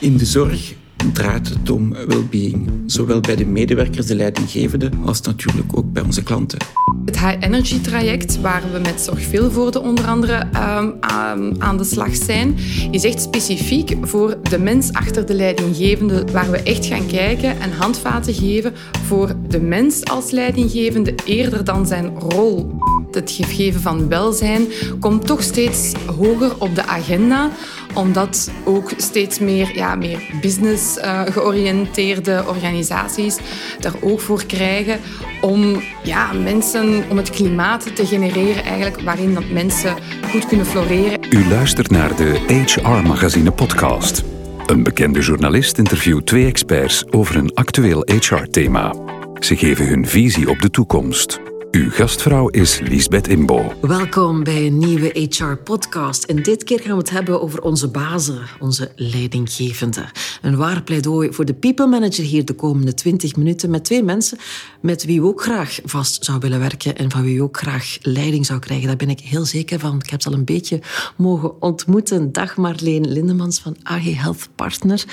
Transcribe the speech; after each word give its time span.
In 0.00 0.16
de 0.16 0.24
zorg 0.24 0.74
draait 1.12 1.48
het 1.48 1.70
om 1.70 1.92
well-being, 1.92 2.70
zowel 2.86 3.20
bij 3.20 3.36
de 3.36 3.46
medewerkers, 3.46 4.06
de 4.06 4.14
leidinggevende, 4.14 4.90
als 5.04 5.20
natuurlijk 5.20 5.76
ook 5.76 5.92
bij 5.92 6.02
onze 6.02 6.22
klanten. 6.22 6.58
Het 7.04 7.18
High 7.18 7.36
Energy 7.40 7.80
traject, 7.80 8.40
waar 8.40 8.62
we 8.72 8.78
met 8.78 9.00
Zorgveelvoorde 9.00 9.80
onder 9.80 10.04
andere 10.04 10.46
um, 10.46 10.96
aan, 11.00 11.62
aan 11.62 11.76
de 11.76 11.84
slag 11.84 12.14
zijn, 12.14 12.56
is 12.90 13.04
echt 13.04 13.20
specifiek 13.20 13.96
voor 14.02 14.38
de 14.42 14.58
mens 14.58 14.92
achter 14.92 15.26
de 15.26 15.34
leidinggevende, 15.34 16.24
waar 16.32 16.50
we 16.50 16.62
echt 16.62 16.86
gaan 16.86 17.06
kijken 17.06 17.60
en 17.60 17.72
handvaten 17.72 18.34
geven 18.34 18.72
voor 19.04 19.34
de 19.48 19.60
mens 19.60 20.04
als 20.04 20.30
leidinggevende 20.30 21.14
eerder 21.24 21.64
dan 21.64 21.86
zijn 21.86 22.18
rol. 22.18 22.78
Het 23.14 23.38
geven 23.40 23.80
van 23.80 24.08
welzijn 24.08 24.66
komt 25.00 25.26
toch 25.26 25.42
steeds 25.42 25.92
hoger 26.16 26.52
op 26.58 26.74
de 26.74 26.86
agenda, 26.86 27.50
omdat 27.94 28.50
ook 28.64 28.92
steeds 28.96 29.38
meer, 29.38 29.76
ja, 29.76 29.94
meer 29.94 30.20
business-georiënteerde 30.40 32.44
organisaties 32.46 33.36
daar 33.80 33.94
ook 34.00 34.20
voor 34.20 34.44
krijgen 34.46 35.00
om 35.40 35.82
ja, 36.02 36.32
mensen, 36.32 37.04
om 37.10 37.16
het 37.16 37.30
klimaat 37.30 37.96
te 37.96 38.06
genereren 38.06 38.64
eigenlijk, 38.64 39.00
waarin 39.00 39.34
dat 39.34 39.50
mensen 39.50 39.94
goed 40.30 40.46
kunnen 40.46 40.66
floreren. 40.66 41.18
U 41.30 41.48
luistert 41.48 41.90
naar 41.90 42.16
de 42.16 42.64
HR 42.64 42.88
Magazine 42.88 43.50
podcast. 43.50 44.22
Een 44.66 44.82
bekende 44.82 45.20
journalist 45.20 45.78
interviewt 45.78 46.26
twee 46.26 46.46
experts 46.46 47.04
over 47.10 47.36
een 47.36 47.54
actueel 47.54 48.06
HR-thema. 48.06 48.94
Ze 49.38 49.56
geven 49.56 49.86
hun 49.86 50.06
visie 50.06 50.48
op 50.48 50.60
de 50.60 50.70
toekomst. 50.70 51.40
Uw 51.70 51.90
gastvrouw 51.90 52.48
is 52.48 52.80
Lisbeth 52.80 53.28
Imbo. 53.28 53.72
Welkom 53.80 54.44
bij 54.44 54.66
een 54.66 54.78
nieuwe 54.78 55.28
HR-podcast. 55.28 56.24
En 56.24 56.42
dit 56.42 56.64
keer 56.64 56.80
gaan 56.80 56.92
we 56.92 56.98
het 56.98 57.10
hebben 57.10 57.42
over 57.42 57.62
onze 57.62 57.88
bazen, 57.88 58.42
onze 58.58 58.92
leidinggevende. 58.96 60.04
Een 60.42 60.56
waar 60.56 60.82
pleidooi 60.82 61.32
voor 61.32 61.44
de 61.44 61.54
people 61.54 61.86
manager 61.86 62.24
hier 62.24 62.44
de 62.44 62.52
komende 62.52 62.94
20 62.94 63.36
minuten 63.36 63.70
met 63.70 63.84
twee 63.84 64.02
mensen 64.02 64.38
met 64.80 65.04
wie 65.04 65.20
we 65.20 65.26
ook 65.26 65.42
graag 65.42 65.78
vast 65.84 66.24
zou 66.24 66.38
willen 66.38 66.58
werken 66.58 66.96
en 66.96 67.10
van 67.10 67.22
wie 67.22 67.36
we 67.36 67.42
ook 67.42 67.56
graag 67.56 67.98
leiding 68.02 68.46
zou 68.46 68.58
krijgen. 68.58 68.86
Daar 68.86 68.96
ben 68.96 69.10
ik 69.10 69.20
heel 69.20 69.44
zeker 69.44 69.78
van. 69.78 70.00
Ik 70.04 70.10
heb 70.10 70.22
ze 70.22 70.28
al 70.28 70.34
een 70.34 70.44
beetje 70.44 70.80
mogen 71.16 71.62
ontmoeten. 71.62 72.32
Dag 72.32 72.56
Marleen 72.56 73.12
Lindemans 73.12 73.58
van 73.58 73.76
AG 73.82 74.04
Health 74.04 74.48
Partner. 74.54 75.04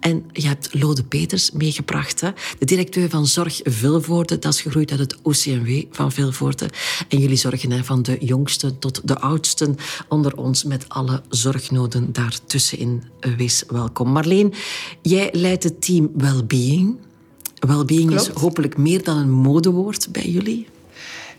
En 0.00 0.24
je 0.32 0.46
hebt 0.46 0.68
Lode 0.80 1.04
Peters 1.04 1.50
meegebracht, 1.50 2.20
hè? 2.20 2.30
de 2.58 2.64
directeur 2.64 3.08
van 3.08 3.26
Zorg 3.26 3.60
Vilvoorde. 3.62 4.38
Dat 4.38 4.52
is 4.52 4.60
gegroeid 4.60 4.90
uit 4.90 5.00
het 5.00 5.16
OCMW 5.22 5.94
van 5.96 6.12
Vilvoorde. 6.12 6.70
En 7.08 7.18
jullie 7.18 7.36
zorgen 7.36 7.84
van 7.84 8.02
de 8.02 8.16
jongsten 8.20 8.78
tot 8.78 9.00
de 9.04 9.18
oudsten 9.18 9.76
onder 10.08 10.36
ons 10.36 10.64
met 10.64 10.88
alle 10.88 11.22
zorgnoden 11.28 12.12
daartussenin. 12.12 13.02
Wees 13.36 13.64
welkom. 13.68 14.08
Marleen, 14.08 14.52
jij 15.02 15.28
leidt 15.32 15.64
het 15.64 15.80
team 15.80 16.10
Wellbeing. 16.16 16.96
Wellbeing 17.58 18.14
is 18.14 18.28
hopelijk 18.28 18.76
meer 18.76 19.04
dan 19.04 19.16
een 19.16 19.30
modewoord 19.30 20.08
bij 20.12 20.28
jullie. 20.28 20.66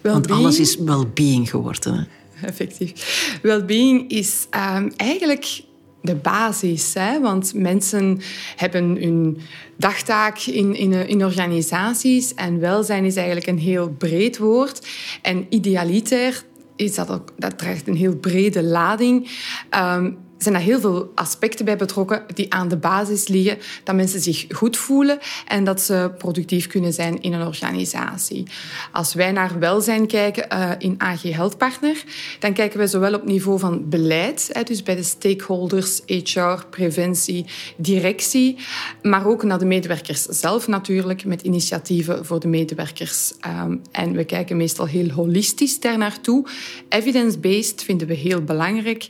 Want 0.02 0.32
alles 0.32 0.60
is 0.60 0.78
well-being 0.78 1.50
geworden. 1.50 2.08
Effectief. 2.42 3.40
Wellbeing 3.42 4.10
is 4.10 4.48
um, 4.52 4.92
eigenlijk 4.96 5.62
de 6.02 6.16
basis. 6.16 6.94
Hè? 6.94 7.22
Want 7.22 7.54
mensen 7.54 8.20
hebben 8.56 9.02
hun 9.02 9.38
dagtaak 9.78 10.40
in, 10.40 10.76
in, 10.76 11.08
in, 11.08 11.26
organisaties. 11.26 12.34
En 12.34 12.60
welzijn 12.60 13.06
is 13.06 13.16
eigenlijk 13.16 13.48
een 13.48 13.60
heel 13.60 13.90
breed 13.90 14.38
woord. 14.38 14.88
En 15.22 15.46
idealiter 15.50 16.44
is 16.76 16.96
dat, 16.96 17.12
ook, 17.12 17.34
dat 17.38 17.58
draagt 17.58 17.88
een 17.88 17.96
heel 17.96 18.16
brede 18.16 18.64
lading. 18.64 19.30
Um, 19.76 20.18
zijn 20.38 20.56
er 20.56 20.62
heel 20.62 20.80
veel 20.80 21.12
aspecten 21.16 21.66
bij 21.66 21.78
betrokken 21.78 22.24
die 22.34 22.54
aan 22.54 22.68
de 22.68 22.78
basis 22.78 23.28
liggen 23.28 23.58
dat 23.84 23.96
mensen 23.96 24.22
zich 24.22 24.46
goed 24.50 24.78
voelen 24.78 25.20
en 25.48 25.64
dat 25.64 25.82
ze 25.82 26.12
productief 26.18 26.68
kunnen 26.68 26.94
zijn 26.94 27.22
in 27.22 27.34
een 27.34 27.48
organisatie. 27.48 28.46
Als 28.92 29.14
wij 29.14 29.32
naar 29.32 29.60
welzijn 29.60 30.08
kijken 30.08 30.48
uh, 30.54 30.72
in 30.78 30.96
AG 30.98 31.22
Health 31.22 31.58
Partner, 31.58 32.04
dan 32.40 32.54
kijken 32.54 32.80
we 32.80 32.88
zowel 32.88 33.14
op 33.14 33.26
niveau 33.26 33.60
van 33.60 33.90
beleid, 33.90 34.68
dus 34.68 34.84
bij 34.84 34.96
de 34.96 35.04
stakeholders, 35.04 36.02
HR, 36.06 36.66
preventie, 36.70 37.46
directie, 37.78 38.58
maar 39.02 39.28
ook 39.28 39.44
naar 39.44 39.60
de 39.60 39.66
medewerkers 39.66 40.22
zelf 40.22 40.68
natuurlijk, 40.68 41.26
met 41.26 41.42
initiatieven 41.42 42.26
voor 42.26 42.40
de 42.40 42.48
medewerkers. 42.48 43.34
Um, 43.48 43.82
en 43.92 44.12
we 44.12 44.24
kijken 44.24 44.58
meestal 44.58 44.86
heel 44.86 45.10
holistisch 45.10 45.80
daar 45.80 45.98
naartoe. 45.98 46.46
Evidence-based 46.90 47.84
vinden 47.84 48.08
we 48.08 48.14
heel 48.14 48.42
belangrijk. 48.44 49.08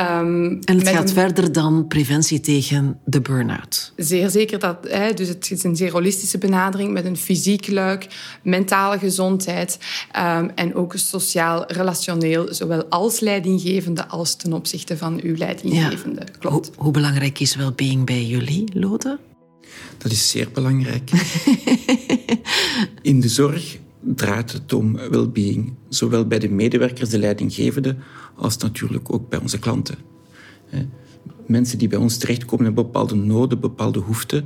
Um, 0.00 0.58
en 0.64 0.78
het 0.78 0.88
gaat 0.88 1.12
verder 1.12 1.52
dan 1.52 1.86
preventie 1.88 2.40
tegen 2.40 2.98
de 3.04 3.20
burn-out? 3.20 3.92
Zeer 3.96 4.30
zeker. 4.30 4.58
Dat, 4.58 4.76
hè, 4.88 5.14
dus 5.14 5.28
het 5.28 5.50
is 5.50 5.62
een 5.62 5.76
zeer 5.76 5.92
holistische 5.92 6.38
benadering 6.38 6.92
met 6.92 7.04
een 7.04 7.16
fysiek 7.16 7.68
luik, 7.68 8.06
mentale 8.42 8.98
gezondheid 8.98 9.78
um, 10.16 10.50
en 10.54 10.74
ook 10.74 10.92
sociaal, 10.96 11.64
relationeel, 11.66 12.54
zowel 12.54 12.84
als 12.84 13.20
leidinggevende 13.20 14.06
als 14.08 14.36
ten 14.36 14.52
opzichte 14.52 14.96
van 14.96 15.20
uw 15.22 15.36
leidinggevende. 15.36 16.20
Ja. 16.20 16.38
Klopt. 16.38 16.66
Hoe, 16.66 16.84
hoe 16.84 16.92
belangrijk 16.92 17.40
is 17.40 17.56
well-being 17.56 18.06
bij 18.06 18.24
jullie, 18.24 18.64
Lode? 18.74 19.18
Dat 19.98 20.12
is 20.12 20.30
zeer 20.30 20.48
belangrijk. 20.52 21.10
In 23.02 23.20
de 23.20 23.28
zorg 23.28 23.78
draait 24.00 24.52
het 24.52 24.72
om 24.72 24.92
well-being, 24.92 25.72
zowel 25.88 26.26
bij 26.26 26.38
de 26.38 26.48
medewerkers, 26.48 27.08
de 27.08 27.18
leidinggevende, 27.18 27.96
als 28.34 28.56
natuurlijk 28.56 29.12
ook 29.12 29.28
bij 29.28 29.38
onze 29.38 29.58
klanten. 29.58 29.96
Mensen 31.46 31.78
die 31.78 31.88
bij 31.88 31.98
ons 31.98 32.16
terechtkomen 32.16 32.64
met 32.64 32.74
bepaalde 32.74 33.14
noden, 33.14 33.60
bepaalde 33.60 33.98
behoeften, 33.98 34.44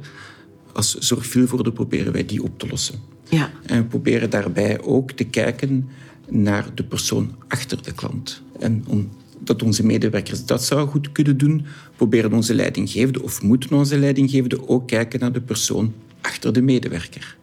als 0.73 0.95
zorgveelvoerder 0.95 1.73
proberen 1.73 2.13
wij 2.13 2.27
die 2.27 2.43
op 2.43 2.59
te 2.59 2.69
lossen. 2.69 2.99
Ja. 3.29 3.51
En 3.67 3.83
we 3.83 3.85
proberen 3.85 4.31
daarbij 4.31 4.83
ook 4.83 5.11
te 5.11 5.25
kijken 5.25 5.89
naar 6.29 6.75
de 6.75 6.85
persoon 6.85 7.35
achter 7.49 7.83
de 7.83 7.93
klant. 7.93 8.43
En 8.59 8.85
omdat 8.87 9.63
onze 9.63 9.87
medewerkers 9.87 10.45
dat 10.45 10.65
zouden 10.65 10.91
goed 10.91 11.13
kunnen 11.13 11.39
doen, 11.39 11.65
proberen 11.97 12.33
onze 12.33 12.55
leidinggevende 12.55 13.23
of 13.23 13.43
moeten 13.43 13.77
onze 13.77 13.99
leidinggevende 13.99 14.69
ook 14.69 14.89
kijken 14.89 15.21
naar 15.21 15.33
de 15.33 15.41
persoon 15.41 15.93
achter 16.21 16.53
de 16.53 16.63
medewerker. 16.63 17.37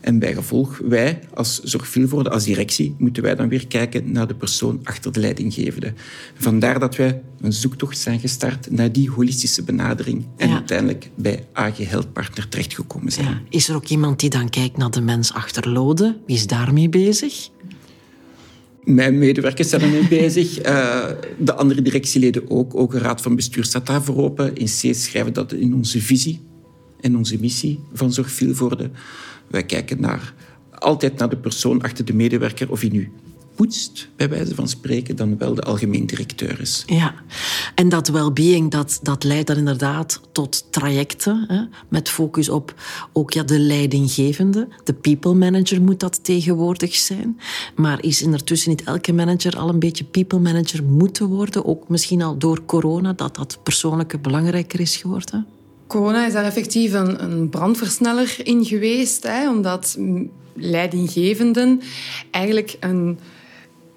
En 0.00 0.18
bij 0.18 0.34
gevolg, 0.34 0.80
wij 0.84 1.20
als 1.34 1.60
zorgveelvoerder, 1.62 2.32
als 2.32 2.44
directie, 2.44 2.94
moeten 2.98 3.22
wij 3.22 3.34
dan 3.34 3.48
weer 3.48 3.66
kijken 3.66 4.12
naar 4.12 4.26
de 4.26 4.34
persoon 4.34 4.80
achter 4.84 5.12
de 5.12 5.20
leidinggevende. 5.20 5.92
Vandaar 6.34 6.78
dat 6.78 6.96
wij 6.96 7.22
een 7.40 7.52
zoektocht 7.52 7.98
zijn 7.98 8.20
gestart 8.20 8.70
naar 8.70 8.92
die 8.92 9.10
holistische 9.10 9.62
benadering 9.62 10.24
en 10.36 10.50
uiteindelijk 10.50 11.10
bij 11.14 11.46
AG 11.52 11.76
Health 11.76 12.12
Partner 12.12 12.48
terechtgekomen 12.48 13.12
zijn. 13.12 13.26
Ja. 13.26 13.40
Is 13.48 13.68
er 13.68 13.74
ook 13.74 13.88
iemand 13.88 14.20
die 14.20 14.30
dan 14.30 14.50
kijkt 14.50 14.76
naar 14.76 14.90
de 14.90 15.00
mens 15.00 15.32
achter 15.32 15.68
Lode? 15.68 16.16
Wie 16.26 16.36
is 16.36 16.46
daarmee 16.46 16.88
bezig? 16.88 17.48
Mijn 18.84 19.18
medewerkers 19.18 19.68
zijn 19.68 19.82
ermee 19.82 20.08
bezig. 20.20 20.66
Uh, 20.66 21.06
de 21.38 21.54
andere 21.54 21.82
directieleden 21.82 22.50
ook. 22.50 22.74
Ook 22.74 22.94
een 22.94 23.00
raad 23.00 23.20
van 23.20 23.36
bestuur 23.36 23.64
staat 23.64 23.86
daarvoor 23.86 24.16
open. 24.16 24.54
In 24.54 24.66
C 24.66 24.94
schrijven 24.94 25.32
dat 25.32 25.52
in 25.52 25.74
onze 25.74 26.00
visie 26.00 26.40
en 27.00 27.16
onze 27.16 27.38
missie 27.40 27.80
van 27.92 28.12
Zorgveelvoorde. 28.12 28.90
Wij 29.50 29.62
kijken 29.62 30.00
naar, 30.00 30.34
altijd 30.70 31.18
naar 31.18 31.28
de 31.28 31.36
persoon 31.36 31.82
achter 31.82 32.04
de 32.04 32.14
medewerker, 32.14 32.70
of 32.70 32.80
hij 32.80 32.90
nu 32.90 33.12
poetst, 33.60 34.08
bij 34.16 34.28
wijze 34.28 34.54
van 34.54 34.68
spreken, 34.68 35.16
dan 35.16 35.38
wel 35.38 35.54
de 35.54 35.62
algemeen 35.62 36.06
directeur 36.06 36.60
is. 36.60 36.82
Ja, 36.86 37.14
en 37.74 37.88
dat 37.88 38.08
well-being, 38.08 38.70
dat, 38.70 39.00
dat 39.02 39.24
leidt 39.24 39.46
dan 39.46 39.56
inderdaad 39.56 40.20
tot 40.32 40.66
trajecten, 40.70 41.44
hè, 41.48 41.62
met 41.88 42.08
focus 42.08 42.48
op 42.48 42.74
ook 43.12 43.32
ja, 43.32 43.42
de 43.42 43.58
leidinggevende. 43.58 44.68
De 44.84 44.92
people 44.92 45.34
manager 45.34 45.82
moet 45.82 46.00
dat 46.00 46.24
tegenwoordig 46.24 46.94
zijn. 46.94 47.40
Maar 47.76 48.02
is 48.02 48.22
intussen 48.22 48.70
niet 48.70 48.82
elke 48.82 49.12
manager 49.12 49.56
al 49.56 49.68
een 49.68 49.78
beetje 49.78 50.04
people 50.04 50.38
manager 50.38 50.84
moeten 50.84 51.26
worden? 51.26 51.64
Ook 51.64 51.88
misschien 51.88 52.22
al 52.22 52.38
door 52.38 52.64
corona, 52.64 53.12
dat 53.12 53.36
dat 53.36 53.58
persoonlijke 53.62 54.18
belangrijker 54.18 54.80
is 54.80 54.96
geworden? 54.96 55.46
Corona 55.90 56.26
is 56.26 56.32
daar 56.32 56.44
effectief 56.44 56.92
een, 56.92 57.22
een 57.22 57.48
brandversneller 57.48 58.36
in 58.42 58.64
geweest, 58.64 59.22
hè, 59.22 59.50
omdat 59.50 59.98
leidinggevenden 60.54 61.80
eigenlijk 62.30 62.76
een 62.80 63.18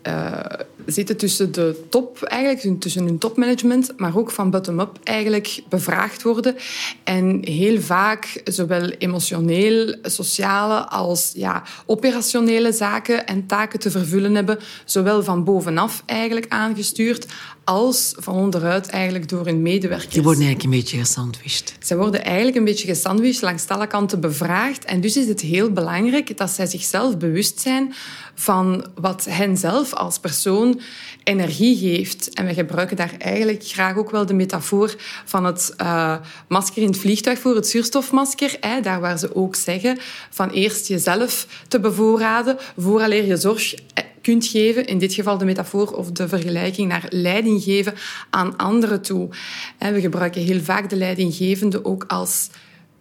uh, 0.08 0.36
zitten 0.86 1.18
tussen 1.18 1.52
de 1.52 1.84
top, 1.90 2.22
eigenlijk, 2.22 2.82
tussen 2.82 3.06
hun 3.06 3.18
topmanagement, 3.18 3.94
maar 3.98 4.18
ook 4.18 4.32
van 4.32 4.50
bottom-up 4.50 5.00
eigenlijk 5.04 5.62
bevraagd 5.70 6.22
worden. 6.22 6.56
En 7.04 7.40
heel 7.46 7.82
vaak 7.82 8.42
zowel 8.44 8.90
emotioneel, 8.90 9.96
sociale 10.02 10.88
als 10.88 11.32
ja, 11.36 11.64
operationele 11.86 12.72
zaken 12.72 13.28
en 13.28 13.46
taken 13.46 13.80
te 13.80 13.92
vervullen 13.92 14.36
hebben, 14.36 14.60
zowel 14.86 15.24
van 15.24 15.44
bovenaf 15.44 16.04
eigenlijk 16.06 16.46
aangestuurd, 16.50 17.26
als 17.64 18.14
van 18.18 18.36
onderuit 18.36 18.88
eigenlijk 18.88 19.30
door 19.30 19.46
hun 19.46 19.62
medewerkers. 19.62 20.14
Die 20.14 20.24
worden 20.24 20.44
eigenlijk 20.44 20.74
een 20.74 20.80
beetje 20.80 20.98
gesandwiched. 20.98 21.76
Ze 21.80 21.98
worden 21.98 22.24
eigenlijk 22.24 22.56
een 22.56 22.64
beetje 22.64 22.88
gesandwiched, 22.88 23.42
langs 23.42 23.68
alle 23.68 23.88
kanten 23.88 24.20
bevraagd. 24.20 24.86
En 24.86 25.02
dus 25.02 25.18
is 25.18 25.28
het 25.28 25.42
heel 25.42 25.72
belangrijk 25.72 26.38
dat 26.38 26.50
zij 26.50 26.66
zichzelf 26.66 27.18
bewust 27.18 27.60
zijn 27.60 27.94
van 28.36 28.86
wat 28.96 29.26
hen 29.30 29.58
zelf 29.58 29.94
als 29.94 30.20
persoon 30.20 30.73
energie 31.24 31.78
geeft. 31.78 32.34
En 32.34 32.46
we 32.46 32.54
gebruiken 32.54 32.98
daar 32.98 33.14
eigenlijk 33.18 33.64
graag 33.66 33.98
ook 33.98 34.12
wel 34.12 34.26
de 34.26 34.34
metafoor 34.34 34.96
van 35.26 35.46
het 35.46 35.74
uh, 35.82 36.16
masker 36.48 36.82
in 36.82 36.88
het 36.88 36.98
vliegtuig 36.98 37.40
voor 37.40 37.56
het 37.56 37.68
zuurstofmasker. 37.68 38.58
Hè, 38.60 38.82
daar 38.82 39.00
waar 39.00 39.20
ze 39.20 39.36
ook 39.36 39.56
zeggen 39.56 39.98
van 40.30 40.50
eerst 40.50 40.88
jezelf 40.88 41.48
te 41.68 41.80
bevoorraden 41.80 42.58
vooraleer 42.78 43.26
je 43.26 43.38
zorg 43.38 43.74
eh, 43.74 44.04
kunt 44.22 44.46
geven, 44.46 44.86
in 44.86 44.98
dit 44.98 45.14
geval 45.14 45.38
de 45.38 45.46
metafoor 45.46 45.92
of 45.92 46.12
de 46.12 46.28
vergelijking 46.28 46.88
naar 46.88 47.06
leiding 47.10 47.64
geven 47.64 47.94
aan 48.30 48.58
anderen 48.58 49.02
toe. 49.02 49.30
We 49.78 50.02
gebruiken 50.02 50.42
heel 50.42 50.62
vaak 50.62 50.90
de 50.90 50.96
leidinggevende 50.96 51.86
ook 51.86 52.04
als 52.08 52.50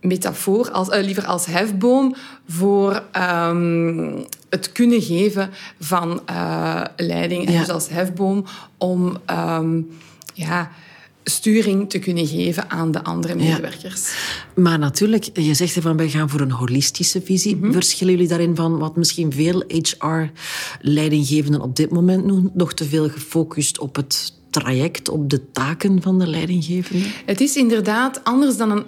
metafoor, 0.02 0.70
als, 0.70 0.88
uh, 0.88 1.02
liever 1.02 1.24
als 1.26 1.46
hefboom 1.46 2.14
voor 2.48 3.02
um, 3.48 4.24
het 4.48 4.72
kunnen 4.72 5.02
geven 5.02 5.50
van 5.80 6.20
uh, 6.30 6.84
leiding. 6.96 7.46
En 7.46 7.58
dus 7.58 7.68
als 7.68 7.88
hefboom 7.88 8.44
om 8.78 9.16
um, 9.30 9.90
ja, 10.34 10.70
sturing 11.24 11.90
te 11.90 11.98
kunnen 11.98 12.26
geven 12.26 12.70
aan 12.70 12.92
de 12.92 13.04
andere 13.04 13.34
medewerkers. 13.34 14.06
Ja. 14.06 14.62
Maar 14.62 14.78
natuurlijk, 14.78 15.28
je 15.32 15.54
zegt 15.54 15.72
van 15.72 15.96
wij 15.96 16.08
gaan 16.08 16.28
voor 16.28 16.40
een 16.40 16.50
holistische 16.50 17.22
visie. 17.22 17.56
Mm 17.56 17.62
-hmm. 17.62 17.72
Verschillen 17.72 18.12
jullie 18.12 18.28
daarin 18.28 18.56
van 18.56 18.78
wat 18.78 18.96
misschien 18.96 19.32
veel 19.32 19.64
HR-leidinggevenden 19.68 21.60
op 21.60 21.76
dit 21.76 21.90
moment 21.90 22.54
nog 22.54 22.74
te 22.74 22.84
veel 22.84 23.08
gefocust 23.08 23.78
op 23.78 23.96
het 23.96 24.32
traject, 24.50 25.08
op 25.08 25.30
de 25.30 25.50
taken 25.50 26.02
van 26.02 26.18
de 26.18 26.26
leidinggevende? 26.26 27.04
Het 27.26 27.40
is 27.40 27.56
inderdaad 27.56 28.24
anders 28.24 28.56
dan 28.56 28.70
een 28.70 28.84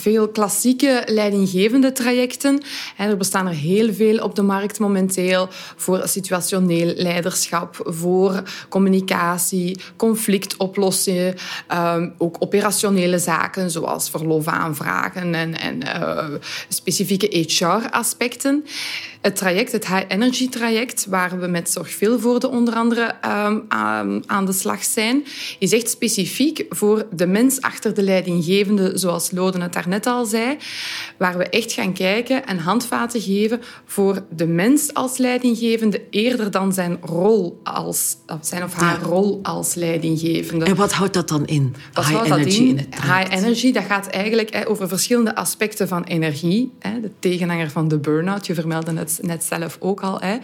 veel 0.00 0.28
klassieke 0.28 1.02
leidinggevende 1.06 1.92
trajecten. 1.92 2.62
Er 2.96 3.16
bestaan 3.16 3.46
er 3.46 3.54
heel 3.54 3.94
veel 3.94 4.18
op 4.18 4.34
de 4.34 4.42
markt 4.42 4.78
momenteel 4.78 5.48
voor 5.76 6.02
situationeel 6.04 6.92
leiderschap, 6.96 7.80
voor 7.84 8.42
communicatie, 8.68 9.80
conflictoplossingen, 9.96 11.34
ehm, 11.66 12.10
ook 12.18 12.36
operationele 12.38 13.18
zaken 13.18 13.70
zoals 13.70 14.10
verlofaanvragen 14.10 15.34
en, 15.34 15.58
en 15.58 15.82
uh, 15.82 16.24
specifieke 16.68 17.46
HR-aspecten. 17.48 18.64
Het 19.22 19.36
traject, 19.36 19.72
het 19.72 19.86
High 19.86 20.04
Energy 20.08 20.48
traject, 20.48 21.06
waar 21.06 21.40
we 21.40 21.46
met 21.46 21.70
Zorgveelvoorde 21.70 22.48
onder 22.48 22.74
andere 22.74 23.14
um, 23.24 23.64
aan, 23.68 24.22
aan 24.26 24.46
de 24.46 24.52
slag 24.52 24.84
zijn, 24.84 25.24
is 25.58 25.72
echt 25.72 25.90
specifiek 25.90 26.66
voor 26.68 27.06
de 27.10 27.26
mens 27.26 27.60
achter 27.60 27.94
de 27.94 28.02
leidinggevende, 28.02 28.98
zoals 28.98 29.30
Loden 29.30 29.60
het 29.60 29.72
daarnet 29.72 30.06
al 30.06 30.24
zei, 30.24 30.56
waar 31.16 31.38
we 31.38 31.48
echt 31.48 31.72
gaan 31.72 31.92
kijken 31.92 32.46
en 32.46 32.58
handvaten 32.58 33.20
geven 33.20 33.60
voor 33.84 34.24
de 34.30 34.46
mens 34.46 34.94
als 34.94 35.16
leidinggevende 35.16 36.02
eerder 36.10 36.50
dan 36.50 36.72
zijn 36.72 36.98
rol 37.02 37.60
als, 37.62 38.16
zijn 38.40 38.64
of 38.64 38.74
haar 38.74 39.02
rol 39.02 39.38
als 39.42 39.74
leidinggevende. 39.74 40.64
En 40.64 40.76
wat 40.76 40.92
houdt 40.92 41.14
dat 41.14 41.28
dan 41.28 41.46
in? 41.46 41.74
Wat 41.92 42.04
High 42.04 42.16
houdt 42.16 42.30
energy 42.30 42.74
dat 42.74 42.84
in? 42.84 43.02
High 43.02 43.36
energy, 43.36 43.72
dat 43.72 43.84
gaat 43.84 44.06
eigenlijk 44.06 44.64
over 44.68 44.88
verschillende 44.88 45.34
aspecten 45.34 45.88
van 45.88 46.04
energie. 46.04 46.72
De 46.80 47.10
tegenhanger 47.18 47.70
van 47.70 47.88
de 47.88 47.98
burn-out, 47.98 48.46
je 48.46 48.54
vermeldde 48.54 48.92
het 48.92 49.11
net 49.22 49.44
zelf 49.44 49.76
ook 49.80 50.00
al. 50.00 50.20
Hè. 50.20 50.36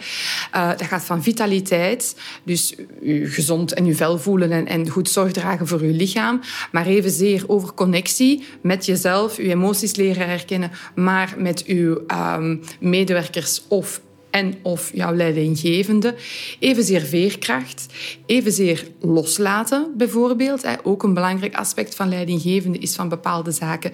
Uh, 0.55 0.69
dat 0.69 0.81
gaat 0.81 1.03
van 1.03 1.23
vitaliteit, 1.23 2.15
dus 2.43 2.75
je 3.01 3.25
gezond 3.25 3.73
en 3.73 3.85
je 3.85 3.95
vel 3.95 4.19
voelen 4.19 4.51
en, 4.51 4.67
en 4.67 4.89
goed 4.89 5.09
zorg 5.09 5.31
dragen 5.31 5.67
voor 5.67 5.85
je 5.85 5.93
lichaam, 5.93 6.41
maar 6.71 6.85
evenzeer 6.85 7.43
over 7.47 7.73
connectie 7.73 8.43
met 8.61 8.85
jezelf, 8.85 9.37
je 9.37 9.49
emoties 9.49 9.95
leren 9.95 10.27
herkennen, 10.27 10.71
maar 10.95 11.35
met 11.37 11.65
uw 11.65 12.01
um, 12.07 12.61
medewerkers 12.79 13.63
of 13.67 14.01
en 14.29 14.55
of 14.61 14.91
jouw 14.93 15.15
leidinggevende. 15.15 16.15
Evenzeer 16.59 17.01
veerkracht, 17.01 17.85
evenzeer 18.25 18.87
loslaten 18.99 19.93
bijvoorbeeld. 19.97 20.65
Ook 20.83 21.03
een 21.03 21.13
belangrijk 21.13 21.55
aspect 21.55 21.95
van 21.95 22.09
leidinggevende 22.09 22.77
is 22.77 22.95
van 22.95 23.09
bepaalde 23.09 23.51
zaken 23.51 23.91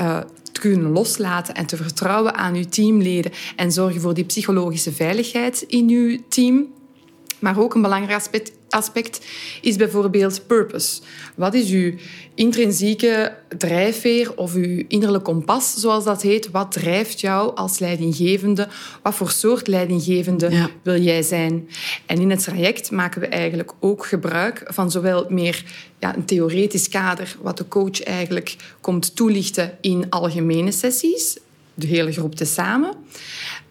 uh, 0.00 0.18
kunnen 0.58 0.90
loslaten 0.90 1.54
en 1.54 1.66
te 1.66 1.76
vertrouwen 1.76 2.34
aan 2.34 2.54
uw 2.54 2.68
teamleden 2.68 3.32
en 3.56 3.72
zorgen 3.72 4.00
voor 4.00 4.14
die 4.14 4.24
psychologische 4.24 4.92
veiligheid 4.92 5.62
in 5.62 5.88
uw 5.88 6.18
team. 6.28 6.66
Maar 7.38 7.58
ook 7.58 7.74
een 7.74 7.82
belangrijk 7.82 8.18
aspect, 8.18 8.52
aspect 8.68 9.20
is 9.60 9.76
bijvoorbeeld 9.76 10.46
purpose. 10.46 11.00
Wat 11.34 11.54
is 11.54 11.70
uw 11.70 11.92
intrinsieke 12.34 13.36
drijfveer 13.58 14.36
of 14.36 14.54
uw 14.54 14.84
innerlijk 14.88 15.24
kompas, 15.24 15.74
zoals 15.74 16.04
dat 16.04 16.22
heet? 16.22 16.50
Wat 16.50 16.72
drijft 16.72 17.20
jou 17.20 17.56
als 17.56 17.78
leidinggevende? 17.78 18.68
Wat 19.02 19.14
voor 19.14 19.30
soort 19.30 19.66
leidinggevende 19.66 20.68
wil 20.82 21.00
jij 21.00 21.22
zijn? 21.22 21.68
En 22.06 22.20
in 22.20 22.30
het 22.30 22.42
traject 22.42 22.90
maken 22.90 23.20
we 23.20 23.26
eigenlijk 23.26 23.72
ook 23.80 24.06
gebruik 24.06 24.62
van 24.66 24.90
zowel 24.90 25.26
meer 25.28 25.64
ja, 25.98 26.16
een 26.16 26.24
theoretisch 26.24 26.88
kader, 26.88 27.36
wat 27.42 27.56
de 27.56 27.68
coach 27.68 28.02
eigenlijk 28.02 28.56
komt 28.80 29.16
toelichten 29.16 29.78
in 29.80 30.06
algemene 30.10 30.72
sessies, 30.72 31.38
de 31.78 31.86
hele 31.86 32.12
groep 32.12 32.34
tezamen. 32.34 32.94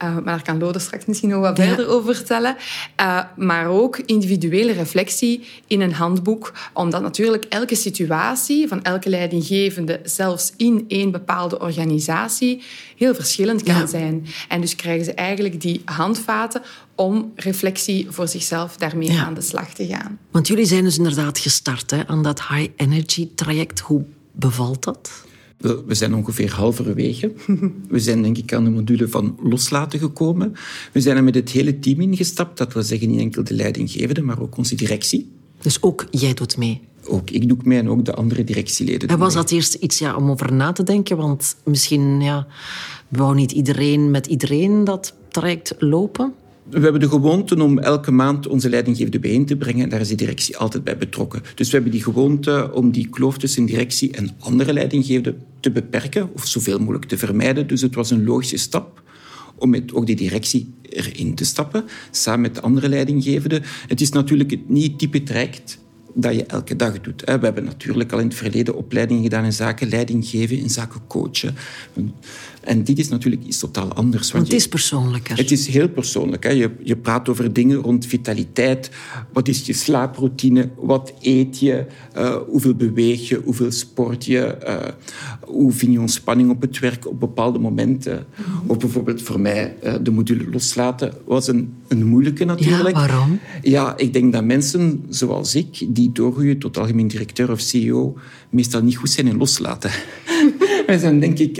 Uh, 0.04 0.14
maar 0.14 0.24
daar 0.24 0.42
kan 0.42 0.58
Lode 0.58 0.80
straks 0.80 1.06
misschien 1.06 1.30
nog 1.30 1.42
wat 1.42 1.60
verder 1.60 1.88
over 1.88 2.16
vertellen. 2.16 2.56
Uh, 3.02 3.24
maar 3.36 3.68
ook 3.68 3.98
individuele 3.98 4.72
reflectie 4.72 5.48
in 5.68 5.82
een 5.82 5.94
handboek. 5.94 6.54
Omdat 6.74 7.02
natuurlijk 7.02 7.46
elke 7.50 7.76
situatie 7.76 8.68
van 8.68 8.84
elke 8.84 9.10
leidinggevende, 9.10 10.00
zelfs 10.04 10.54
in 10.58 10.86
één 10.88 11.12
bepaalde 11.12 11.60
organisatie, 11.60 12.64
heel 12.98 13.16
verschillend 13.16 13.64
kan 13.64 13.76
ja. 13.76 13.86
zijn. 13.86 14.26
En 14.48 14.62
dus 14.62 14.76
krijgen 14.76 15.06
ze 15.06 15.14
eigenlijk 15.14 15.62
die 15.62 15.82
handvaten 15.86 16.62
om 16.96 17.32
reflectie 17.36 18.08
voor 18.10 18.28
zichzelf 18.28 18.78
daarmee 18.78 19.12
ja. 19.12 19.26
aan 19.26 19.34
de 19.34 19.42
slag 19.42 19.74
te 19.74 19.88
gaan. 19.88 20.20
Want 20.32 20.48
jullie 20.48 20.66
zijn 20.66 20.84
dus 20.84 20.98
inderdaad 20.98 21.40
gestart 21.40 21.92
hè, 21.92 22.08
aan 22.08 22.24
dat 22.24 22.48
high 22.48 22.70
energy 22.76 23.30
traject. 23.36 23.80
Hoe 23.80 24.06
bevalt 24.32 24.84
dat? 24.84 25.26
We 25.58 25.96
zijn 25.96 26.16
ongeveer 26.16 26.52
halverwege. 26.52 27.34
We 27.90 28.00
zijn 28.00 28.22
denk 28.22 28.38
ik 28.38 28.54
aan 28.54 28.64
de 28.64 28.70
module 28.70 29.08
van 29.08 29.38
loslaten 29.44 30.00
gekomen. 30.00 30.54
We 30.94 31.02
zijn 31.02 31.18
er 31.18 31.24
met 31.24 31.36
het 31.36 31.50
hele 31.50 31.80
team 31.80 32.02
ingestapt. 32.02 32.58
Dat 32.58 32.74
wil 32.74 32.84
zeggen 32.84 33.10
niet 33.10 33.20
enkel 33.20 33.44
de 33.44 33.54
leidinggevende, 33.54 34.22
maar 34.22 34.42
ook 34.42 34.58
onze 34.58 34.76
directie. 34.76 35.32
Dus 35.62 35.82
ook 35.82 36.08
jij 36.12 36.34
doet 36.34 36.58
mee? 36.58 36.82
Ook 37.08 37.30
ik 37.30 37.48
doe 37.48 37.58
mee 37.64 37.80
en 37.80 37.90
ook 37.90 38.06
de 38.06 38.14
andere 38.14 38.44
directieleden. 38.44 39.10
En 39.10 39.18
was 39.18 39.34
dat 39.34 39.52
eerst 39.52 39.74
iets 39.74 40.00
ja, 40.00 40.16
om 40.16 40.30
over 40.30 40.54
na 40.54 40.72
te 40.72 40.84
denken? 40.84 41.18
Want 41.18 41.56
misschien 41.64 42.22
ja, 42.22 42.48
wou 43.08 43.36
niet 43.36 43.52
iedereen 43.52 44.12
met 44.12 44.28
iedereen 44.28 44.84
dat 44.84 45.14
traject 45.30 45.76
lopen? 45.80 46.34
We 46.70 46.80
hebben 46.80 47.02
de 47.02 47.10
gewoonte 47.10 47.64
om 47.64 47.80
elke 47.80 48.12
maand 48.12 48.48
onze 48.48 48.70
leidinggevende 48.70 49.20
bijeen 49.20 49.46
te 49.46 49.58
brengen. 49.58 49.84
En 49.84 49.90
daar 49.90 50.00
is 50.00 50.08
de 50.08 50.16
directie 50.16 50.58
altijd 50.58 50.84
bij 50.84 50.98
betrokken. 50.98 51.42
Dus 51.56 51.68
we 51.68 51.74
hebben 51.74 51.92
die 51.92 52.04
gewoonte 52.04 52.70
om 52.74 52.92
die 52.92 53.10
kloof 53.10 53.38
tussen 53.38 53.66
directie 53.66 54.12
en 54.12 54.30
andere 54.40 54.74
leidinggevenden 54.74 55.42
te 55.60 55.72
beperken 55.72 56.30
of 56.34 56.46
zoveel 56.48 56.80
mogelijk 56.80 57.06
te 57.06 57.18
vermijden. 57.18 57.68
Dus 57.68 57.82
het 57.82 57.96
was 57.96 58.12
een 58.12 58.24
logische 58.24 58.58
stap 58.58 59.02
om 59.56 59.70
met 59.70 59.94
ook 59.94 60.06
die 60.06 60.16
directie 60.16 60.74
erin 60.82 61.36
te 61.36 61.46
stappen, 61.46 61.86
samen 62.12 62.42
met 62.42 62.56
de 62.56 62.62
andere 62.62 62.90
leidinggevenden. 62.90 63.64
Het 63.88 64.02
is 64.02 64.10
natuurlijk 64.10 64.58
niet 64.68 65.00
type 65.00 65.24
traject 65.24 65.80
dat 66.20 66.36
je 66.36 66.46
elke 66.46 66.76
dag 66.76 67.02
doet. 67.02 67.22
We 67.26 67.32
hebben 67.32 67.64
natuurlijk 67.64 68.12
al 68.12 68.20
in 68.20 68.28
het 68.28 68.36
verleden 68.36 68.76
opleidingen 68.76 69.24
gedaan 69.24 69.44
in 69.44 69.54
zaken 69.54 69.90
leiding 69.90 70.28
geven, 70.28 70.58
in 70.58 70.70
zaken 70.70 71.02
coachen. 71.08 71.56
En 72.62 72.84
dit 72.84 73.00
is 73.00 73.10
natuurlijk 73.10 73.44
iets 73.44 73.60
totaal 73.60 73.94
anders. 73.94 74.32
Want 74.32 74.44
het 74.44 74.54
is 74.54 74.68
persoonlijker. 74.68 75.38
Het 75.38 75.52
is 75.52 75.68
heel 75.68 75.90
persoonlijk. 75.90 76.44
Hè. 76.44 76.50
Je, 76.50 76.72
je 76.84 76.96
praat 76.96 77.30
over 77.30 77.54
dingen 77.54 77.78
rond 77.78 78.06
vitaliteit. 78.06 78.90
Wat 79.34 79.48
is 79.48 79.66
je 79.66 79.74
slaaproutine? 79.74 80.70
Wat 80.76 81.14
eet 81.22 81.60
je? 81.60 81.86
Uh, 82.18 82.36
hoeveel 82.48 82.76
beweeg 82.76 83.30
je? 83.30 83.42
Hoeveel 83.44 83.72
sport 83.72 84.26
je? 84.26 84.58
Uh, 84.68 84.78
hoe 85.42 85.72
vind 85.72 85.92
je 85.92 86.00
ontspanning 86.00 86.50
op 86.50 86.62
het 86.62 86.80
werk 86.80 87.08
op 87.08 87.20
bepaalde 87.20 87.60
momenten? 87.60 88.26
Mm. 88.36 88.70
Of 88.70 88.78
bijvoorbeeld 88.78 89.22
voor 89.22 89.40
mij 89.40 89.76
uh, 89.84 89.94
de 90.02 90.12
module 90.12 90.50
loslaten 90.50 91.14
was 91.26 91.48
een, 91.48 91.74
een 91.88 92.06
moeilijke 92.06 92.46
natuurlijk. 92.46 92.96
Ja, 92.96 93.08
waarom? 93.08 93.40
Ja, 93.62 93.98
ik 93.98 94.14
denk 94.14 94.34
dat 94.34 94.44
mensen 94.44 95.06
zoals 95.10 95.56
ik, 95.56 95.86
die 95.90 96.07
doorgroeien 96.12 96.60
tot 96.60 96.78
algemeen 96.78 97.08
directeur 97.08 97.52
of 97.52 97.60
CEO, 97.60 98.18
meestal 98.50 98.82
niet 98.82 98.98
goed 98.98 99.10
zijn 99.10 99.28
in 99.28 99.38
loslaten. 99.38 99.92
Wij 100.88 100.98
zijn 100.98 101.20
denk 101.20 101.40
ik 101.40 101.58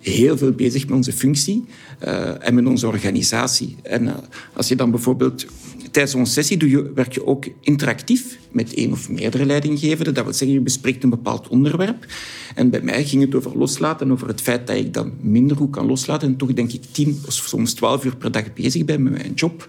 heel 0.00 0.36
veel 0.36 0.52
bezig 0.52 0.86
met 0.86 0.96
onze 0.96 1.12
functie 1.12 1.64
uh, 2.04 2.46
en 2.46 2.54
met 2.54 2.66
onze 2.66 2.86
organisatie. 2.86 3.76
En 3.82 4.04
uh, 4.04 4.14
als 4.52 4.68
je 4.68 4.76
dan 4.76 4.90
bijvoorbeeld 4.90 5.46
tijdens 5.90 6.14
onze 6.14 6.32
sessie 6.32 6.56
doe 6.56 6.70
je, 6.70 6.92
werk 6.92 7.12
je 7.12 7.26
ook 7.26 7.46
interactief 7.60 8.38
met 8.50 8.74
één 8.74 8.92
of 8.92 9.08
meerdere 9.08 9.46
leidinggevenden. 9.46 10.14
Dat 10.14 10.24
wil 10.24 10.32
zeggen, 10.32 10.56
je 10.56 10.62
bespreekt 10.62 11.02
een 11.02 11.10
bepaald 11.10 11.48
onderwerp. 11.48 12.06
En 12.54 12.70
bij 12.70 12.80
mij 12.80 13.04
ging 13.04 13.22
het 13.22 13.34
over 13.34 13.58
loslaten 13.58 14.06
en 14.06 14.12
over 14.12 14.28
het 14.28 14.40
feit 14.40 14.66
dat 14.66 14.76
ik 14.76 14.94
dan 14.94 15.12
minder 15.20 15.56
goed 15.56 15.70
kan 15.70 15.86
loslaten. 15.86 16.28
En 16.28 16.36
toch 16.36 16.52
denk 16.52 16.72
ik 16.72 16.82
tien 16.90 17.20
of 17.26 17.32
soms 17.32 17.72
twaalf 17.72 18.04
uur 18.04 18.16
per 18.16 18.32
dag 18.32 18.52
bezig 18.52 18.84
ben 18.84 19.02
met 19.02 19.12
mijn 19.12 19.32
job. 19.34 19.68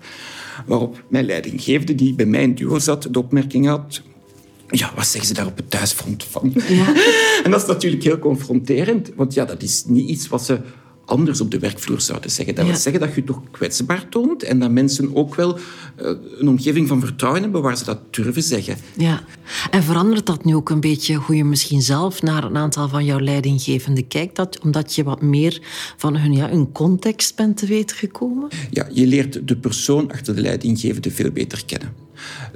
Waarop 0.66 1.04
mijn 1.08 1.26
leidinggevende, 1.26 1.96
die 1.96 2.14
bij 2.14 2.26
mij 2.26 2.42
in 2.42 2.56
duo 2.56 2.80
zat, 2.80 3.08
de 3.12 3.20
opmerking 3.20 3.68
had 3.68 4.02
ja, 4.72 4.92
wat 4.96 5.08
zeggen 5.08 5.28
ze 5.28 5.34
daar 5.34 5.46
op 5.46 5.58
het 5.58 5.70
thuisfront 5.70 6.24
van? 6.24 6.54
Ja. 6.68 6.94
en 7.44 7.52
dat 7.52 7.62
is 7.62 7.68
natuurlijk 7.68 8.04
heel 8.04 8.20
confronterend, 8.20 9.12
want 9.16 9.34
ja, 9.34 9.46
dat 9.46 9.62
is 9.62 9.84
niet 9.88 10.10
iets 10.10 10.28
wat 10.28 10.46
ze 10.46 10.60
anders 11.10 11.42
op 11.42 11.52
de 11.52 11.60
werkvloer 11.60 12.02
zouden 12.02 12.32
zeggen. 12.32 12.56
Dat 12.56 12.66
wil 12.66 12.76
zeggen 12.76 13.02
dat 13.02 13.10
je 13.16 13.22
je 13.22 13.28
toch 13.28 13.42
kwetsbaar 13.52 14.10
toont 14.10 14.44
en 14.44 14.60
dat 14.60 14.72
mensen 14.72 15.16
ook 15.16 15.36
wel 15.36 15.58
uh, 15.58 16.12
een 16.38 16.48
omgeving 16.48 16.88
van 16.88 17.00
vertrouwen 17.00 17.42
hebben 17.42 17.62
waar 17.62 17.78
ze 17.78 17.86
dat 17.86 18.14
durven 18.14 18.44
zeggen. 18.44 18.78
Ja, 18.98 19.24
en 19.72 19.84
verandert 19.84 20.26
dat 20.26 20.46
nu 20.46 20.56
ook 20.56 20.70
een 20.70 20.80
beetje 20.80 21.16
hoe 21.16 21.36
je 21.36 21.44
misschien 21.44 21.82
zelf 21.82 22.22
naar 22.22 22.44
een 22.44 22.58
aantal 22.58 22.90
van 22.90 23.06
jouw 23.06 23.20
leidinggevenden 23.20 24.08
kijkt, 24.08 24.36
dat, 24.36 24.60
omdat 24.60 24.96
je 24.96 25.04
wat 25.04 25.22
meer 25.22 25.62
van 25.98 26.18
hun, 26.18 26.34
ja, 26.34 26.50
hun 26.50 26.72
context 26.72 27.36
bent 27.36 27.58
te 27.58 27.66
weten 27.66 27.98
gekomen? 27.98 28.48
Ja, 28.70 28.88
je 28.92 29.08
leert 29.08 29.48
de 29.48 29.58
persoon 29.58 30.12
achter 30.12 30.36
de 30.36 30.42
leidinggevende 30.42 31.12
veel 31.12 31.32
beter 31.32 31.66
kennen. 31.66 32.08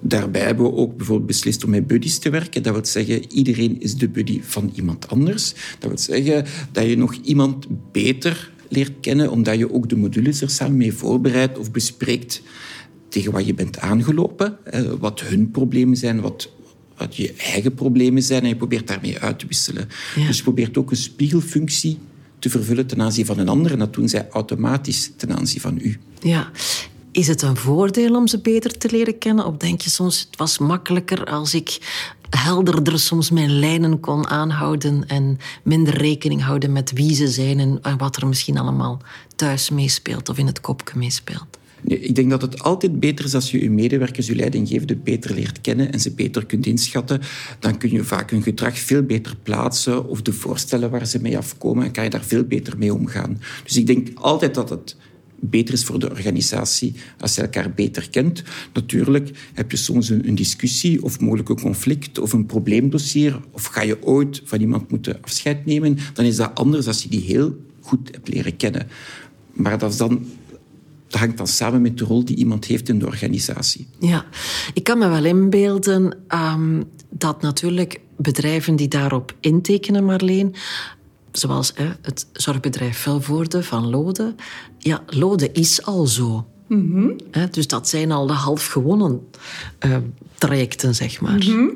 Daarbij 0.02 0.42
hebben 0.42 0.66
we 0.66 0.74
ook 0.74 0.98
bijvoorbeeld 0.98 1.28
beslist 1.28 1.64
om 1.64 1.70
met 1.70 1.88
buddies 1.88 2.18
te 2.18 2.30
werken. 2.30 2.64
Dat 2.64 2.74
wil 2.74 2.86
zeggen, 2.86 3.32
iedereen 3.32 3.82
is 3.82 3.96
de 3.96 4.10
buddy 4.10 4.42
van 4.44 4.72
iemand 4.76 5.08
anders. 5.08 5.54
Dat 5.80 5.90
wil 5.90 5.98
zeggen 5.98 6.46
dat 6.72 6.86
je 6.86 6.98
nog 6.98 7.14
iemand 7.14 7.68
beter 7.92 8.52
leert 8.70 8.94
kennen, 9.02 9.32
omdat 9.32 9.58
je 9.58 9.74
ook 9.74 9.90
de 9.90 9.96
modules 9.96 10.42
er 10.42 10.50
samen 10.50 10.78
mee 10.78 10.94
voorbereidt 10.94 11.58
of 11.58 11.72
bespreekt 11.72 12.42
tegen 13.10 13.32
wat 13.32 13.46
je 13.46 13.54
bent 13.54 13.80
aangelopen, 13.80 14.58
wat 15.00 15.22
hun 15.22 15.52
problemen 15.52 15.98
zijn, 15.98 16.22
wat, 16.22 16.50
wat 16.98 17.16
je 17.16 17.34
eigen 17.34 17.74
problemen 17.74 18.24
zijn, 18.24 18.42
en 18.42 18.48
je 18.48 18.56
probeert 18.56 18.88
daarmee 18.88 19.20
uit 19.20 19.40
te 19.40 19.48
wisselen. 19.48 19.88
Dus 20.28 20.38
je 20.38 20.44
probeert 20.44 20.78
ook 20.78 20.92
een 20.92 20.98
spiegelfunctie 20.98 21.98
te 22.40 22.50
vervullen 22.50 22.88
ten 22.88 23.02
aanzien 23.02 23.26
van 23.26 23.40
een 23.40 23.50
ander, 23.50 23.72
en 23.72 23.80
dat 23.80 23.94
doen 23.94 24.10
zij 24.10 24.28
automatisch 24.30 25.12
ten 25.16 25.38
aanzien 25.38 25.62
van 25.62 25.80
u. 25.82 25.98
Ja, 26.22 26.52
is 27.14 27.28
het 27.28 27.42
een 27.42 27.58
voordeel 27.58 28.16
om 28.16 28.28
ze 28.28 28.40
beter 28.40 28.78
te 28.78 28.92
leren 28.92 29.18
kennen? 29.18 29.46
Of 29.46 29.58
denk 29.58 29.82
je 29.82 29.90
soms, 29.90 30.20
het 30.20 30.38
was 30.38 30.58
makkelijker 30.58 31.26
als 31.26 31.54
ik 31.54 31.78
helderder 32.30 33.00
soms 33.00 33.30
mijn 33.30 33.60
lijnen 33.60 34.00
kon 34.00 34.28
aanhouden 34.28 35.08
en 35.08 35.38
minder 35.64 35.98
rekening 35.98 36.44
houden 36.44 36.72
met 36.72 36.92
wie 36.92 37.16
ze 37.16 37.28
zijn 37.28 37.60
en 37.60 37.98
wat 37.98 38.16
er 38.16 38.28
misschien 38.28 38.58
allemaal 38.58 39.02
thuis 39.36 39.70
meespeelt 39.70 40.30
of 40.30 40.38
in 40.38 40.46
het 40.46 40.62
kopje 40.62 40.98
meespeelt? 40.98 41.46
Ik 41.84 42.16
denk 42.16 42.30
dat 42.30 42.42
het 42.42 42.64
altijd 42.64 43.00
beter 43.00 43.26
is 43.26 43.36
als 43.36 43.52
je 43.52 43.62
je 43.62 43.70
medewerkers, 43.70 44.28
je 44.28 44.36
leidinggevende, 44.36 44.96
beter 44.96 45.34
leert 45.34 45.62
kennen 45.62 45.92
en 45.92 46.00
ze 46.00 46.12
beter 46.12 46.46
kunt 46.46 46.66
inschatten. 46.66 47.22
Dan 47.60 47.78
kun 47.78 47.92
je 47.92 48.04
vaak 48.04 48.30
hun 48.30 48.44
gedrag 48.44 48.80
veel 48.80 49.04
beter 49.04 49.36
plaatsen 49.44 50.08
of 50.08 50.22
de 50.22 50.34
voorstellen 50.34 50.90
waar 50.90 51.08
ze 51.08 51.22
mee 51.22 51.38
afkomen 51.38 51.86
en 51.86 51.92
kan 51.92 52.04
je 52.04 52.10
daar 52.10 52.24
veel 52.24 52.44
beter 52.44 52.78
mee 52.78 52.94
omgaan. 52.94 53.42
Dus 53.64 53.78
ik 53.78 53.88
denk 53.88 54.08
altijd 54.14 54.54
dat 54.54 54.70
het 54.70 54.96
beter 55.50 55.74
is 55.74 55.84
voor 55.84 56.00
de 56.00 56.10
organisatie 56.10 56.94
als 57.20 57.36
je 57.36 57.42
elkaar 57.42 57.72
beter 57.72 58.10
kent. 58.10 58.44
Natuurlijk 58.74 59.30
heb 59.54 59.72
je 59.72 59.78
soms 59.78 60.10
een, 60.10 60.28
een, 60.28 60.36
discussie 60.36 61.04
of 61.04 61.20
mogelijk 61.20 61.50
een 61.50 61.62
conflict 61.62 62.20
of 62.20 62.34
een 62.34 62.46
probleemdossier 62.46 63.40
of 63.52 63.66
ga 63.66 63.82
je 63.82 64.04
ooit 64.04 64.42
van 64.44 64.60
iemand 64.60 64.92
moeten 64.92 65.18
afscheid 65.22 65.66
nemen, 65.66 65.98
dan 66.14 66.26
is 66.26 66.36
dat 66.36 66.52
anders 66.54 66.88
als 66.88 67.04
je 67.04 67.10
die 67.10 67.22
heel 67.22 67.56
goed 67.80 68.10
hebt 68.12 68.28
leren 68.28 68.58
kennen. 68.58 68.88
Maar 69.54 69.78
dat, 69.78 69.92
is 69.92 69.98
dan, 69.98 70.26
dat 71.08 71.20
hangt 71.20 71.38
dan 71.38 71.48
samen 71.48 71.82
met 71.82 71.98
de 71.98 72.06
rol 72.06 72.26
die 72.26 72.36
iemand 72.36 72.66
heeft 72.66 72.90
in 72.90 73.00
de 73.00 73.06
organisatie. 73.06 73.88
Ja, 74.00 74.26
ik 74.74 74.84
kan 74.84 74.98
me 74.98 75.08
wel 75.08 75.26
inbeelden 75.26 76.18
um, 76.30 76.84
dat 77.10 77.42
natuurlijk 77.42 78.00
bedrijven 78.18 78.76
die 78.76 78.88
daarop 78.88 79.36
intekenen, 79.40 80.06
Marleen, 80.06 80.56
zoals 81.38 81.72
hè, 81.76 81.90
het 82.02 82.28
zorgbedrijf 82.34 82.98
Velvoorde 82.98 83.64
van 83.64 83.90
Lode. 83.90 84.36
Ja, 84.78 85.04
Lode 85.08 85.52
is 85.52 85.86
al 85.86 86.08
zo. 86.08 86.48
Mm 86.68 87.16
dus 87.52 87.68
dat 87.68 87.90
zijn 87.90 88.12
al 88.12 88.28
de 88.28 88.34
half 88.34 88.66
gewonnen 88.66 89.28
uh, 89.86 89.98
trajecten, 90.38 90.96
zeg 90.96 91.22
maar. 91.22 91.44
Mm 91.46 91.72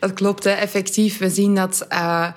Dat 0.00 0.12
klopt, 0.12 0.44
hè. 0.44 0.50
effectief. 0.50 1.18
We 1.18 1.30
zien 1.30 1.54
dat... 1.54 1.86
Uh, 1.92 2.28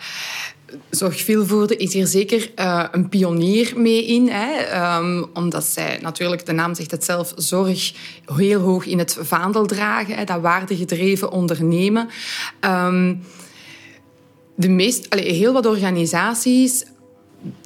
Zorgveelvoorde 0.89 1.77
is 1.77 1.93
hier 1.93 2.07
zeker 2.07 2.51
uh, 2.55 2.85
een 2.91 3.09
pionier 3.09 3.73
mee 3.75 4.05
in. 4.05 4.29
Hè, 4.29 4.75
um, 4.97 5.25
omdat 5.33 5.63
zij 5.63 5.99
natuurlijk, 6.01 6.45
de 6.45 6.51
naam 6.51 6.75
zegt 6.75 6.91
het 6.91 7.03
zelf, 7.03 7.33
zorg 7.35 7.93
heel 8.25 8.59
hoog 8.59 8.85
in 8.85 8.99
het 8.99 9.17
vaandel 9.21 9.65
dragen. 9.65 10.15
Hè, 10.15 10.23
dat 10.23 10.41
waardegedreven 10.41 11.31
ondernemen. 11.31 12.09
Um, 12.61 13.21
de 14.55 14.69
meest, 14.69 15.09
allez, 15.09 15.37
heel 15.37 15.53
wat 15.53 15.65
organisaties 15.65 16.83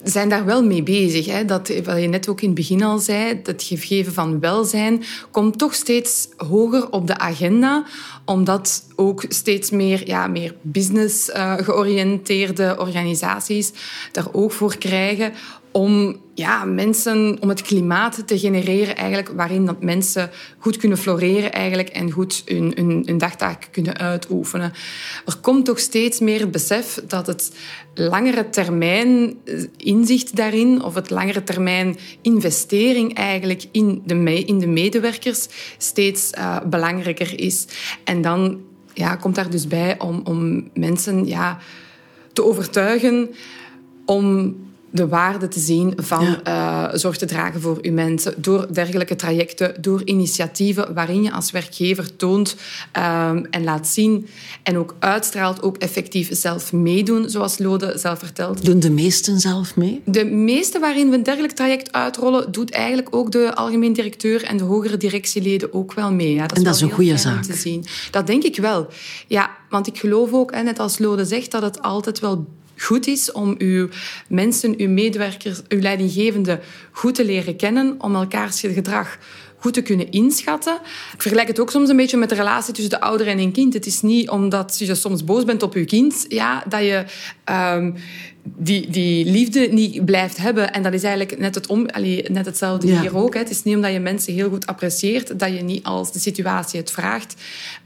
zijn 0.04 0.30
daar 0.30 0.46
wel 0.46 0.64
mee 0.64 0.84
bezig. 0.84 1.26
Hè. 1.26 1.46
Dat, 1.46 1.72
wat 1.84 2.02
je 2.02 2.08
net 2.08 2.30
ook 2.30 2.42
in 2.42 2.48
het 2.48 2.58
begin 2.58 2.84
al 2.84 3.00
zei, 3.00 3.40
het 3.44 3.64
gegeven 3.64 4.14
van 4.14 4.40
welzijn 4.40 5.04
komt 5.32 5.58
toch 5.58 5.74
steeds 5.74 6.30
hoger 6.38 6.92
op 6.92 7.08
de 7.08 7.18
agenda, 7.18 7.86
omdat 8.26 8.84
ook 8.96 9.26
steeds 9.30 9.70
meer, 9.70 10.08
ja, 10.08 10.28
meer 10.28 10.56
business-georiënteerde 10.62 12.64
uh, 12.64 12.80
organisaties 12.80 13.72
daar 14.12 14.28
oog 14.32 14.54
voor 14.54 14.78
krijgen 14.78 15.34
om 15.78 16.16
ja, 16.34 16.66
mensen, 16.66 17.38
om 17.40 17.50
het 17.50 17.62
klimaat 17.62 18.28
te 18.28 18.40
genereren 18.40 18.96
eigenlijk, 18.96 19.30
waarin 19.30 19.66
dat 19.66 19.84
mensen 19.84 20.30
goed 20.58 20.78
kunnen 20.78 20.98
floreren 20.98 21.52
eigenlijk, 21.52 21.90
en 21.90 22.12
goed 22.12 22.42
hun, 22.46 23.04
hun, 23.06 23.18
dagtaak 23.18 23.68
kunnen 23.72 23.98
uitoefenen. 23.98 24.74
Er 25.26 25.38
komt 25.42 25.66
toch 25.66 25.80
steeds 25.80 26.20
meer 26.20 26.40
het 26.40 26.52
besef 26.52 27.02
dat 27.08 27.28
het 27.28 27.52
langere 27.94 28.50
termijn 28.50 29.36
eh, 29.46 29.64
inzicht 29.78 30.36
daarin, 30.36 30.84
of 30.84 30.96
het 30.96 31.10
langere 31.10 31.44
termijn 31.44 31.98
investering 32.22 33.14
eigenlijk 33.14 33.66
in 33.72 34.02
de, 34.06 34.44
in 34.46 34.60
de 34.60 34.68
medewerkers, 34.68 35.48
steeds 35.78 36.32
uh, 36.38 36.58
belangrijker 36.70 37.40
is. 37.40 37.66
En 38.04 38.22
dan 38.22 38.62
ja, 38.94 39.16
komt 39.16 39.36
daar 39.36 39.50
dus 39.50 39.68
bij 39.68 40.00
om, 40.00 40.22
om 40.24 40.70
mensen 40.74 41.26
ja, 41.26 41.58
te 42.34 42.44
overtuigen 42.44 43.30
om 44.06 44.56
de 44.90 45.08
waarde 45.08 45.48
te 45.48 45.60
zien 45.60 45.94
van 45.98 46.38
ja. 46.44 46.90
uh, 46.92 46.98
zorg 46.98 47.18
te 47.18 47.26
dragen 47.26 47.62
voor 47.62 47.78
uw 47.82 47.94
mensen. 47.94 48.34
Door 48.38 48.74
dergelijke 48.74 49.16
trajecten, 49.16 49.82
door 49.82 50.02
initiatieven 50.06 50.94
waarin 50.94 51.24
je 51.24 51.32
als 51.32 51.52
werkgever 51.52 52.16
toont 52.16 52.56
um, 52.98 53.46
en 53.46 53.64
laat 53.64 53.88
zien 53.88 54.28
en 54.64 54.78
ook 54.78 54.96
uitstraalt, 55.00 55.62
ook 55.62 55.78
effectief 55.78 56.30
zelf 56.32 56.74
meedoen, 56.74 57.30
zoals 57.30 57.58
Lode 57.58 57.94
zelf 57.96 58.20
vertelt. 58.20 58.66
Doen 58.66 58.80
de 58.80 58.90
meesten 58.90 59.40
zelf 59.40 59.76
mee? 59.76 60.02
De 60.06 60.26
meeste 60.26 60.80
waarin 60.80 61.10
we 61.10 61.16
een 61.16 61.24
dergelijk 61.24 61.54
traject 61.54 61.92
uitrollen, 61.92 62.52
doet 62.52 62.72
eigenlijk 62.72 63.16
ook 63.16 63.32
de 63.32 63.56
algemeen 63.56 63.94
directeur 63.94 64.44
en 64.44 64.58
de 64.58 64.64
hogere 64.64 64.98
directieleden 64.98 65.74
ook 65.74 65.94
wel 65.94 66.12
mee. 66.12 66.34
Ja, 66.34 66.42
dat 66.42 66.52
is 66.52 66.58
en 66.58 66.64
dat 66.64 66.76
is 66.76 66.82
een 66.82 66.92
goede 66.92 67.18
zaak. 67.18 67.44
Te 67.44 67.54
zien. 67.54 67.86
Dat 68.12 68.28
denk 68.28 68.44
ik 68.44 68.56
wel. 68.56 68.88
Ja, 69.28 69.50
want 69.70 69.88
ik 69.88 69.98
geloof 69.98 70.34
ook, 70.34 70.52
net 70.64 70.80
als 70.80 71.00
Lode 71.00 71.26
zegt, 71.26 71.52
dat 71.52 71.62
het 71.62 71.82
altijd 71.82 72.20
wel 72.20 72.48
goed 72.78 73.08
is 73.08 73.32
om 73.32 73.56
uw 73.58 73.90
mensen, 74.28 74.74
uw 74.78 74.90
medewerkers, 74.90 75.62
uw 75.68 75.80
leidinggevende 75.80 76.60
goed 76.92 77.16
te 77.16 77.26
leren 77.26 77.56
kennen, 77.56 77.96
om 77.98 78.16
elkaars 78.16 78.60
gedrag 78.60 79.18
goed 79.60 79.74
te 79.74 79.82
kunnen 79.82 80.12
inschatten. 80.12 80.80
Ik 81.14 81.22
vergelijk 81.22 81.48
het 81.48 81.60
ook 81.60 81.72
soms 81.72 81.90
een 81.90 81.96
beetje 81.96 82.18
met 82.18 82.30
de 82.30 82.36
relatie 82.36 82.74
tussen 82.74 83.00
de 83.00 83.02
ouder 83.02 83.28
en 83.28 83.40
een 83.40 83.52
kind. 83.52 83.74
Het 83.74 83.86
is 83.86 84.02
niet 84.02 84.30
omdat 84.30 84.76
je 84.80 84.96
soms 84.96 85.24
boos 85.24 85.44
bent 85.44 85.64
op 85.64 85.74
je 85.74 85.86
kind, 85.86 86.26
ja, 86.28 86.64
dat 86.68 86.82
je 86.82 87.06
um, 87.50 87.96
die, 88.56 88.90
die 88.90 89.32
liefde 89.32 89.60
niet 89.72 90.06
blijft 90.06 90.38
hebben. 90.38 90.74
En 90.74 90.84
dat 90.84 90.94
is 90.94 91.04
eigenlijk 91.04 91.40
net, 91.40 91.56
het 91.56 91.68
om, 91.68 91.86
allee, 91.86 92.26
net 92.30 92.46
hetzelfde 92.46 93.00
hier 93.00 93.18
ook. 93.18 93.34
Hè. 93.34 93.40
Het 93.40 93.50
is 93.50 93.64
niet 93.64 93.76
omdat 93.76 93.92
je 93.92 94.00
mensen 94.00 94.34
heel 94.34 94.50
goed 94.50 94.68
apprecieert, 94.68 95.40
dat 95.40 95.54
je 95.54 95.64
niet 95.64 95.84
als 95.84 96.12
de 96.12 96.20
situatie 96.20 96.80
het 96.80 96.92
vraagt, 96.92 97.36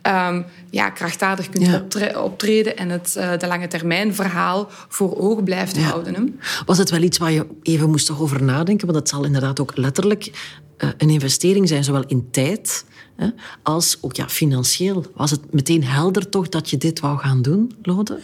um, 0.08 0.46
ja, 0.70 0.90
krachtdadig 0.90 1.50
kunt 1.50 1.66
ja. 1.66 2.22
optreden 2.22 2.78
en 2.78 2.90
het 2.90 3.16
uh, 3.18 3.38
de 3.38 3.48
lange 3.48 3.68
termijn 3.68 4.16
verhaal 4.16 4.68
voor 4.70 5.18
ogen 5.18 5.44
blijft 5.44 5.76
ja. 5.76 5.82
houden. 5.82 6.16
Hè. 6.16 6.22
Was 6.66 6.78
het 6.78 6.90
wel 6.90 7.02
iets 7.02 7.18
waar 7.18 7.32
je 7.32 7.46
even 7.64 7.90
moest 7.90 8.20
over 8.20 8.44
nadenken? 8.44 8.88
Want 8.88 9.00
het 9.00 9.10
zal 9.10 9.26
inderdaad 9.26 9.60
ook 9.60 9.78
letterlijk 9.78 10.32
uh, 10.78 10.90
een 10.98 11.10
investering 11.10 11.68
zijn, 11.68 11.84
zowel 11.84 12.04
in 12.08 12.28
tijd 12.32 12.86
hè, 13.16 13.28
als 13.64 13.98
ook 14.02 14.16
ja, 14.16 14.30
financieel. 14.30 15.06
Was 15.16 15.32
het 15.32 15.54
meteen 15.54 15.84
helder 15.84 16.30
toch 16.30 16.50
dat 16.50 16.70
je 16.70 16.78
dit 16.78 17.00
wou 17.00 17.18
gaan 17.18 17.42
doen, 17.42 17.72
Lode? 17.82 18.20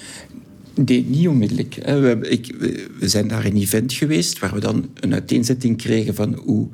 Nee, 0.86 1.06
niet 1.08 1.28
onmiddellijk. 1.28 1.76
We, 1.76 2.88
zijn 3.00 3.28
naar 3.28 3.46
een 3.46 3.56
event 3.56 3.94
geweest 3.94 4.40
waar 4.40 4.54
we 4.54 4.60
dan 4.60 4.90
een 4.94 5.14
uiteenzetting 5.14 5.78
kregen 5.78 6.16
van 6.16 6.34
hoe 6.34 6.68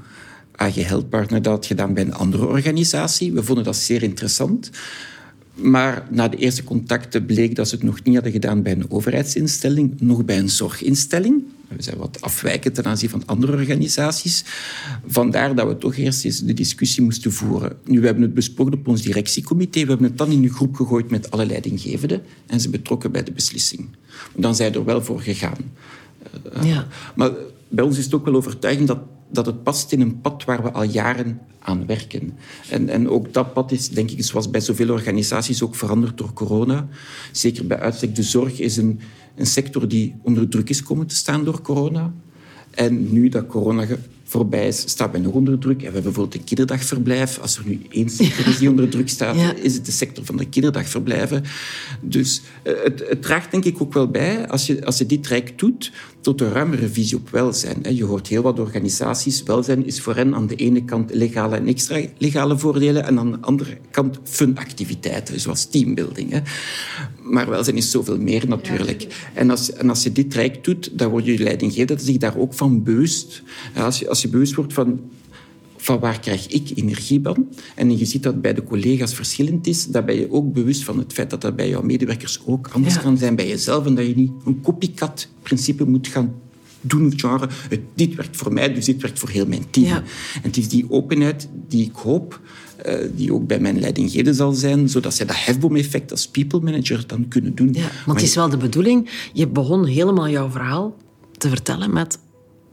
AG 0.55 0.75
Healthpartner 0.75 1.41
dat 1.41 1.53
had 1.53 1.65
gedaan 1.65 1.93
bij 1.93 2.03
een 2.03 2.13
andere 2.13 2.45
organisatie. 2.45 3.31
We 3.31 3.43
vonden 3.43 3.63
dat 3.63 3.75
zeer 3.75 4.03
interessant. 4.03 4.69
Maar 5.55 6.07
na 6.09 6.27
de 6.27 6.37
eerste 6.37 6.63
contacten 6.63 7.25
bleek 7.25 7.55
dat 7.55 7.67
ze 7.67 7.75
het 7.75 7.83
nog 7.83 8.03
niet 8.03 8.13
hadden 8.13 8.31
gedaan 8.31 8.61
bij 8.61 8.71
een 8.71 8.91
overheidsinstelling, 8.91 10.01
nog 10.01 10.25
bij 10.25 10.37
een 10.39 10.49
zorginstelling. 10.49 11.43
We 11.67 11.83
zijn 11.83 11.97
wat 11.97 12.21
afwijkend 12.21 12.75
ten 12.75 12.85
aanzien 12.85 13.09
van 13.09 13.25
andere 13.25 13.51
organisaties. 13.51 14.43
Vandaar 15.05 15.55
dat 15.55 15.67
we 15.67 15.77
toch 15.77 15.95
eerst 15.95 16.25
eens 16.25 16.39
de 16.39 16.53
discussie 16.53 17.03
moesten 17.03 17.31
voeren. 17.31 17.75
Nu, 17.85 17.99
we 17.99 18.05
hebben 18.05 18.23
het 18.23 18.33
besproken 18.33 18.73
op 18.73 18.87
ons 18.87 19.01
directiecomité. 19.01 19.81
We 19.81 19.89
hebben 19.89 20.07
het 20.07 20.17
dan 20.17 20.31
in 20.31 20.43
een 20.43 20.49
groep 20.49 20.75
gegooid 20.75 21.09
met 21.09 21.31
alle 21.31 21.45
leidinggevenden 21.45 22.21
en 22.45 22.59
ze 22.59 22.69
betrokken 22.69 23.11
bij 23.11 23.23
de 23.23 23.31
beslissing. 23.31 23.87
Dan 24.35 24.55
zijn 24.55 24.73
er 24.73 24.85
wel 24.85 25.03
voor 25.03 25.21
gegaan. 25.21 25.57
Ja. 26.63 26.87
Maar 27.15 27.31
bij 27.75 27.83
ons 27.83 27.97
is 27.97 28.05
het 28.05 28.13
ook 28.13 28.25
wel 28.25 28.35
overtuigend 28.35 28.87
dat 28.87 28.99
dat 29.33 29.45
het 29.45 29.63
past 29.63 29.91
in 29.91 30.01
een 30.01 30.21
pad 30.21 30.43
waar 30.43 30.63
we 30.63 30.71
al 30.71 30.83
jaren 30.83 31.39
aan 31.59 31.85
werken. 31.85 32.37
En, 32.69 32.89
en 32.89 33.09
ook 33.09 33.33
dat 33.33 33.53
pad 33.53 33.71
is, 33.71 33.89
denk 33.89 34.11
ik, 34.11 34.23
zoals 34.23 34.49
bij 34.49 34.61
zoveel 34.61 34.89
organisaties, 34.89 35.63
ook 35.63 35.75
veranderd 35.75 36.17
door 36.17 36.33
corona. 36.33 36.87
Zeker 37.31 37.67
bij 37.67 37.79
uitstek 37.79 38.15
de 38.15 38.23
zorg 38.23 38.59
is 38.59 38.77
een, 38.77 38.99
een 39.35 39.45
sector 39.45 39.87
die 39.87 40.15
onder 40.23 40.49
druk 40.49 40.69
is 40.69 40.83
komen 40.83 41.07
te 41.07 41.15
staan 41.15 41.43
door 41.43 41.61
corona. 41.61 42.13
En 42.71 43.13
nu 43.13 43.29
dat 43.29 43.47
corona 43.47 43.85
voorbij 44.23 44.67
is, 44.67 44.79
staat 44.79 45.11
men 45.11 45.21
nog 45.21 45.33
onder 45.33 45.59
druk. 45.59 45.75
En 45.75 45.77
we 45.77 45.83
hebben 45.83 46.03
bijvoorbeeld 46.03 46.35
een 46.35 46.43
kinderdagverblijf. 46.43 47.39
Als 47.39 47.57
er 47.57 47.63
nu 47.65 47.81
één 47.89 48.09
sector 48.09 48.47
is 48.47 48.57
die 48.57 48.69
onder 48.69 48.89
druk 48.89 49.09
staat, 49.09 49.57
is 49.57 49.73
het 49.73 49.85
de 49.85 49.91
sector 49.91 50.25
van 50.25 50.37
de 50.37 50.45
kinderdagverblijven. 50.45 51.43
Dus 52.01 52.41
eh, 52.63 52.73
het, 52.83 53.03
het, 53.09 53.21
draagt 53.21 53.51
denk 53.51 53.65
ik 53.65 53.81
ook 53.81 53.93
wel 53.93 54.07
bij, 54.07 54.47
als 54.47 54.65
je, 54.65 54.85
als 54.85 54.97
je 54.97 55.05
dit 55.05 55.23
traject 55.23 55.59
doet, 55.59 55.91
tot 56.23 56.41
een 56.41 56.51
ruimere 56.51 56.89
visie 56.89 57.17
op 57.17 57.29
welzijn. 57.29 57.95
Je 57.95 58.03
hoort 58.03 58.27
heel 58.27 58.41
wat 58.41 58.59
organisaties. 58.59 59.43
Welzijn 59.43 59.85
is 59.85 60.01
voor 60.01 60.15
hen 60.15 60.35
aan 60.35 60.47
de 60.47 60.55
ene 60.55 60.83
kant 60.83 61.13
legale 61.13 61.55
en 61.55 61.67
extra 61.67 62.01
legale 62.17 62.57
voordelen 62.57 63.05
en 63.05 63.19
aan 63.19 63.31
de 63.31 63.37
andere 63.41 63.77
kant 63.91 64.19
fun-activiteiten, 64.23 65.39
zoals 65.39 65.65
teambuilding. 65.65 66.41
Maar 67.21 67.49
welzijn 67.49 67.77
is 67.77 67.91
zoveel 67.91 68.17
meer 68.17 68.47
natuurlijk. 68.47 69.29
En 69.33 69.49
als, 69.49 69.73
en 69.73 69.89
als 69.89 70.03
je 70.03 70.11
dit 70.11 70.31
traject 70.31 70.65
doet, 70.65 70.89
dan 70.93 71.09
word 71.09 71.25
je 71.25 71.37
leidinggevende 71.37 72.03
zich 72.03 72.17
daar 72.17 72.37
ook 72.37 72.53
van 72.53 72.83
bewust. 72.83 73.43
Als 73.75 73.99
je, 73.99 74.09
als 74.09 74.21
je 74.21 74.27
bewust 74.27 74.55
wordt 74.55 74.73
van 74.73 74.99
van 75.83 75.99
waar 75.99 76.19
krijg 76.19 76.47
ik 76.47 76.71
energie 76.75 77.19
van? 77.23 77.47
En 77.75 77.97
je 77.97 78.05
ziet 78.05 78.23
dat 78.23 78.41
bij 78.41 78.53
de 78.53 78.63
collega's 78.63 79.13
verschillend 79.13 79.67
is. 79.67 79.85
Dan 79.85 80.05
ben 80.05 80.15
je 80.15 80.31
ook 80.31 80.53
bewust 80.53 80.83
van 80.83 80.97
het 80.97 81.13
feit 81.13 81.29
dat 81.29 81.41
dat 81.41 81.55
bij 81.55 81.69
jouw 81.69 81.81
medewerkers 81.81 82.39
ook 82.45 82.67
anders 82.71 82.99
kan 82.99 83.17
zijn 83.17 83.35
bij 83.35 83.47
jezelf. 83.47 83.85
En 83.85 83.95
dat 83.95 84.05
je 84.05 84.15
niet 84.15 84.31
een 84.45 84.61
copycat-principe 84.61 85.85
moet 85.85 86.07
gaan 86.07 86.33
doen. 86.81 87.13
Genre, 87.15 87.49
dit 87.95 88.15
werkt 88.15 88.37
voor 88.37 88.53
mij, 88.53 88.73
dus 88.73 88.85
dit 88.85 89.01
werkt 89.01 89.19
voor 89.19 89.29
heel 89.29 89.47
mijn 89.47 89.69
team. 89.69 89.93
En 89.95 90.03
het 90.41 90.57
is 90.57 90.69
die 90.69 90.85
openheid 90.89 91.47
die 91.67 91.85
ik 91.85 91.95
hoop 91.95 92.41
uh, 92.85 92.95
die 93.15 93.33
ook 93.33 93.47
bij 93.47 93.59
mijn 93.59 93.79
leidinggevende 93.79 94.33
zal 94.33 94.51
zijn, 94.51 94.89
zodat 94.89 95.13
zij 95.13 95.25
dat 95.25 95.35
hefboom-effect 95.45 96.11
als 96.11 96.27
people 96.27 96.59
manager 96.59 97.03
dan 97.07 97.27
kunnen 97.27 97.55
doen. 97.55 97.69
Ja, 97.73 97.91
want 98.05 98.19
het 98.19 98.29
is 98.29 98.35
wel 98.35 98.49
de 98.49 98.57
bedoeling, 98.57 99.09
je 99.33 99.47
begon 99.47 99.85
helemaal 99.85 100.29
jouw 100.29 100.49
verhaal 100.49 100.95
te 101.37 101.49
vertellen 101.49 101.93
met 101.93 102.17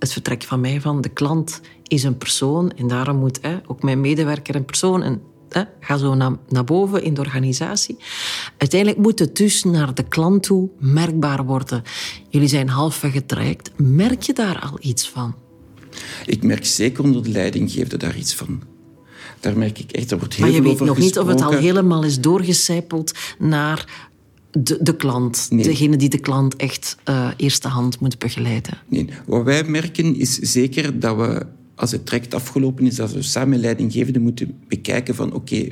het 0.01 0.13
vertrek 0.13 0.43
van 0.43 0.61
mij 0.61 0.81
van 0.81 1.01
de 1.01 1.09
klant 1.09 1.61
is 1.87 2.03
een 2.03 2.19
persoon 2.19 2.71
en 2.71 2.89
daarom 2.89 3.17
moet 3.17 3.39
hè, 3.43 3.57
ook 3.67 3.83
mijn 3.83 4.01
medewerker 4.01 4.55
een 4.55 4.65
persoon 4.65 5.03
en 5.03 5.23
hè, 5.49 5.63
ga 5.81 5.97
zo 5.97 6.15
naar, 6.15 6.33
naar 6.49 6.65
boven 6.65 7.03
in 7.03 7.15
de 7.15 7.21
organisatie. 7.21 7.97
Uiteindelijk 8.57 9.01
moet 9.01 9.19
het 9.19 9.37
dus 9.37 9.65
naar 9.65 9.95
de 9.95 10.03
klant 10.03 10.43
toe 10.43 10.69
merkbaar 10.79 11.45
worden. 11.45 11.83
Jullie 12.29 12.49
zijn 12.49 12.69
halfweg 12.69 13.13
getraject. 13.13 13.71
Merk 13.77 14.23
je 14.23 14.33
daar 14.33 14.59
al 14.59 14.79
iets 14.81 15.09
van? 15.09 15.35
Ik 16.27 16.43
merk 16.43 16.67
zeker 16.67 17.05
onder 17.05 17.23
de 17.23 17.31
leidinggevende 17.31 17.97
daar 17.97 18.17
iets 18.17 18.35
van. 18.35 18.63
Daar 19.41 19.59
merk 19.59 19.79
ik 19.79 19.93
echt, 19.93 20.11
er 20.11 20.19
wordt 20.19 20.35
heel 20.35 20.47
maar 20.47 20.55
je 20.55 20.63
weet 20.63 20.81
nog 20.81 20.99
niet 20.99 21.19
of 21.19 21.27
het 21.27 21.43
al 21.43 21.51
helemaal 21.53 22.05
is 22.05 22.21
doorgecijpeld 22.21 23.13
naar 23.39 24.09
de, 24.51 24.79
de 24.81 24.97
klant, 24.97 25.49
degene 25.51 25.97
die 25.97 26.09
de 26.09 26.19
klant 26.19 26.57
echt 26.57 26.97
uh, 27.09 27.31
eerste 27.37 27.69
hand 27.69 28.01
moet 28.01 28.19
begeleiden. 28.19 28.79
Nee, 28.89 29.09
wat 29.27 29.45
wij 29.45 29.65
merken 29.65 30.17
is 30.17 30.39
zeker 30.39 30.99
dat 30.99 31.17
we, 31.17 31.47
als 31.75 31.93
het 31.93 32.07
traject 32.07 32.35
afgelopen 32.35 32.87
is, 32.87 32.95
dat 32.95 33.13
we 33.13 33.23
samen 33.23 33.61
leidinggevende 33.61 34.21
moeten 34.21 34.59
bekijken 34.69 35.15
van 35.15 35.33
oké, 35.33 35.69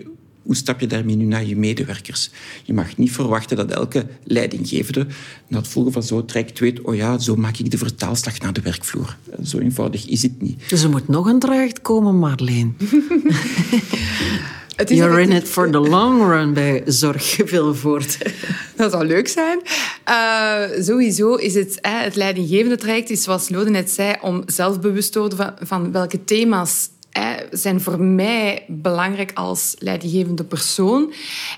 hoe 0.49 0.57
stap 0.57 0.81
je 0.81 0.87
daarmee 0.87 1.17
nu 1.17 1.25
naar 1.25 1.45
je 1.45 1.57
medewerkers? 1.57 2.31
Je 2.65 2.73
mag 2.73 2.97
niet 2.97 3.13
verwachten 3.13 3.57
dat 3.57 3.71
elke 3.71 4.07
leidinggevende 4.25 5.07
na 5.49 5.59
het 5.59 5.69
volgen 5.69 5.93
van 5.93 6.03
zo'n 6.03 6.27
traject 6.27 6.59
weet, 6.59 6.81
oh 6.81 6.95
ja, 6.95 7.19
zo 7.19 7.37
maak 7.37 7.57
ik 7.57 7.71
de 7.71 7.79
vertaalslag 7.79 8.39
naar 8.41 8.53
de 8.53 8.61
werkvloer. 8.61 9.17
Zo 9.45 9.59
eenvoudig 9.59 10.07
is 10.07 10.23
het 10.23 10.43
niet. 10.43 10.69
Dus 10.69 10.83
er 10.83 10.91
moet 10.91 11.09
nog 11.09 11.27
een 11.27 11.39
traject 11.39 11.83
komen, 11.83 12.19
Marleen. 12.19 12.77
Het 14.79 14.91
You're 14.91 15.21
in 15.21 15.33
it 15.33 15.49
for 15.49 15.71
the 15.71 15.81
long 15.81 16.23
run 16.23 16.53
bij 16.53 16.83
Zorg 16.87 17.37
voort. 17.73 18.19
Dat 18.77 18.91
zou 18.91 19.07
leuk 19.07 19.29
zijn. 19.29 19.61
Uh, 20.09 20.83
sowieso 20.83 21.35
is 21.35 21.55
het, 21.55 21.79
hè, 21.81 21.91
het 21.91 22.17
leidinggevende 22.17 22.77
traject, 22.77 23.11
is 23.11 23.23
zoals 23.23 23.49
Lode 23.49 23.71
net 23.71 23.91
zei, 23.91 24.15
om 24.21 24.43
zelfbewust 24.47 25.13
te 25.13 25.19
worden 25.19 25.39
van, 25.39 25.53
van 25.61 25.93
welke 25.93 26.25
thema's 26.25 26.89
hè, 27.11 27.35
zijn 27.51 27.81
voor 27.81 28.01
mij 28.01 28.65
belangrijk 28.69 29.31
als 29.35 29.75
leidinggevende 29.79 30.45
persoon. 30.45 31.13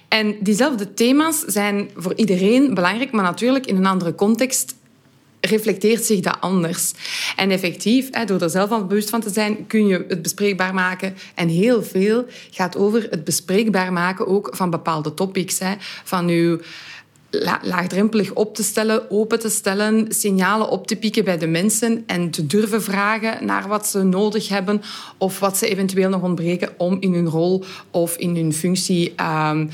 En 0.08 0.36
diezelfde 0.40 0.94
thema's 0.94 1.40
zijn 1.40 1.90
voor 1.96 2.14
iedereen 2.14 2.74
belangrijk, 2.74 3.12
maar 3.12 3.24
natuurlijk 3.24 3.66
in 3.66 3.76
een 3.76 3.86
andere 3.86 4.14
context 4.14 4.74
reflecteert 5.40 6.04
zich 6.04 6.20
dat 6.20 6.36
anders. 6.40 6.92
En 7.36 7.50
effectief, 7.50 8.10
door 8.10 8.40
er 8.40 8.50
zelf 8.50 8.70
al 8.70 8.86
bewust 8.86 9.10
van 9.10 9.20
te 9.20 9.30
zijn, 9.30 9.66
kun 9.66 9.86
je 9.86 10.04
het 10.08 10.22
bespreekbaar 10.22 10.74
maken. 10.74 11.16
En 11.34 11.48
heel 11.48 11.82
veel 11.82 12.26
gaat 12.50 12.76
over 12.76 13.06
het 13.10 13.24
bespreekbaar 13.24 13.92
maken 13.92 14.26
ook 14.26 14.50
van 14.52 14.70
bepaalde 14.70 15.14
topics. 15.14 15.58
Van 16.04 16.28
uw 16.28 16.60
laagdrempelig 17.62 18.32
op 18.32 18.54
te 18.54 18.62
stellen, 18.62 19.10
open 19.10 19.38
te 19.38 19.48
stellen, 19.48 20.06
signalen 20.08 20.70
op 20.70 20.86
te 20.86 20.96
pikken 20.96 21.24
bij 21.24 21.38
de 21.38 21.46
mensen 21.46 22.02
en 22.06 22.30
te 22.30 22.46
durven 22.46 22.82
vragen 22.82 23.46
naar 23.46 23.68
wat 23.68 23.86
ze 23.86 24.02
nodig 24.02 24.48
hebben 24.48 24.82
of 25.18 25.38
wat 25.38 25.56
ze 25.56 25.68
eventueel 25.68 26.08
nog 26.08 26.22
ontbreken 26.22 26.68
om 26.76 26.96
in 27.00 27.14
hun 27.14 27.28
rol 27.28 27.64
of 27.90 28.16
in 28.16 28.36
hun 28.36 28.52
functie 28.52 29.14
um, 29.42 29.70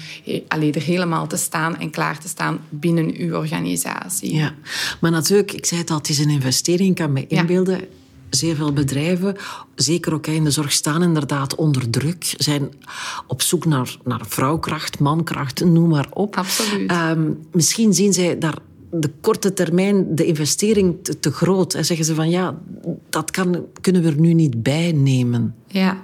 er 0.74 0.82
helemaal 0.82 1.26
te 1.26 1.36
staan 1.36 1.78
en 1.78 1.90
klaar 1.90 2.18
te 2.18 2.28
staan 2.28 2.60
binnen 2.68 3.14
uw 3.16 3.36
organisatie. 3.36 4.34
Ja, 4.34 4.54
maar 5.00 5.10
natuurlijk, 5.10 5.52
ik 5.52 5.66
zei 5.66 5.80
het 5.80 5.90
al, 5.90 5.96
het 5.96 6.08
is 6.08 6.18
een 6.18 6.30
investering, 6.30 6.88
ik 6.88 6.94
kan 6.94 7.12
me 7.12 7.26
inbeelden 7.26 7.80
zeer 8.30 8.54
veel 8.54 8.72
bedrijven, 8.72 9.36
zeker 9.74 10.14
ook 10.14 10.26
in 10.26 10.44
de 10.44 10.50
zorg, 10.50 10.72
staan 10.72 11.02
inderdaad 11.02 11.54
onder 11.54 11.90
druk. 11.90 12.34
Zijn 12.36 12.72
op 13.26 13.42
zoek 13.42 13.64
naar, 13.64 13.96
naar 14.04 14.22
vrouwkracht, 14.26 14.98
mankracht, 14.98 15.64
noem 15.64 15.88
maar 15.88 16.08
op. 16.10 16.36
Absoluut. 16.36 16.90
Ehm, 16.90 17.30
misschien 17.52 17.94
zien 17.94 18.12
zij 18.12 18.38
daar 18.38 18.58
de 18.90 19.10
korte 19.20 19.52
termijn 19.52 20.14
de 20.14 20.24
investering 20.24 20.96
te, 21.02 21.18
te, 21.18 21.32
groot. 21.32 21.74
En 21.74 21.84
zeggen 21.84 22.06
ze 22.06 22.14
van 22.14 22.30
ja, 22.30 22.54
dat 23.10 23.30
kan, 23.30 23.66
kunnen 23.80 24.02
we 24.02 24.08
er 24.08 24.20
nu 24.20 24.32
niet 24.32 24.62
bij 24.62 24.92
nemen. 24.92 25.54
Ja. 25.66 26.00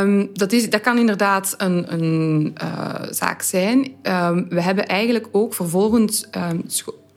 Um, 0.00 0.30
dat, 0.32 0.52
is, 0.52 0.70
dat 0.70 0.80
kan 0.80 0.98
inderdaad 0.98 1.54
een, 1.58 1.92
een 1.92 2.54
uh, 2.62 2.94
zaak 3.10 3.42
zijn. 3.42 3.78
Um, 3.78 4.48
we 4.48 4.62
hebben 4.62 4.86
eigenlijk 4.86 5.28
ook 5.32 5.54
vervolgens 5.54 6.26
um, 6.50 6.62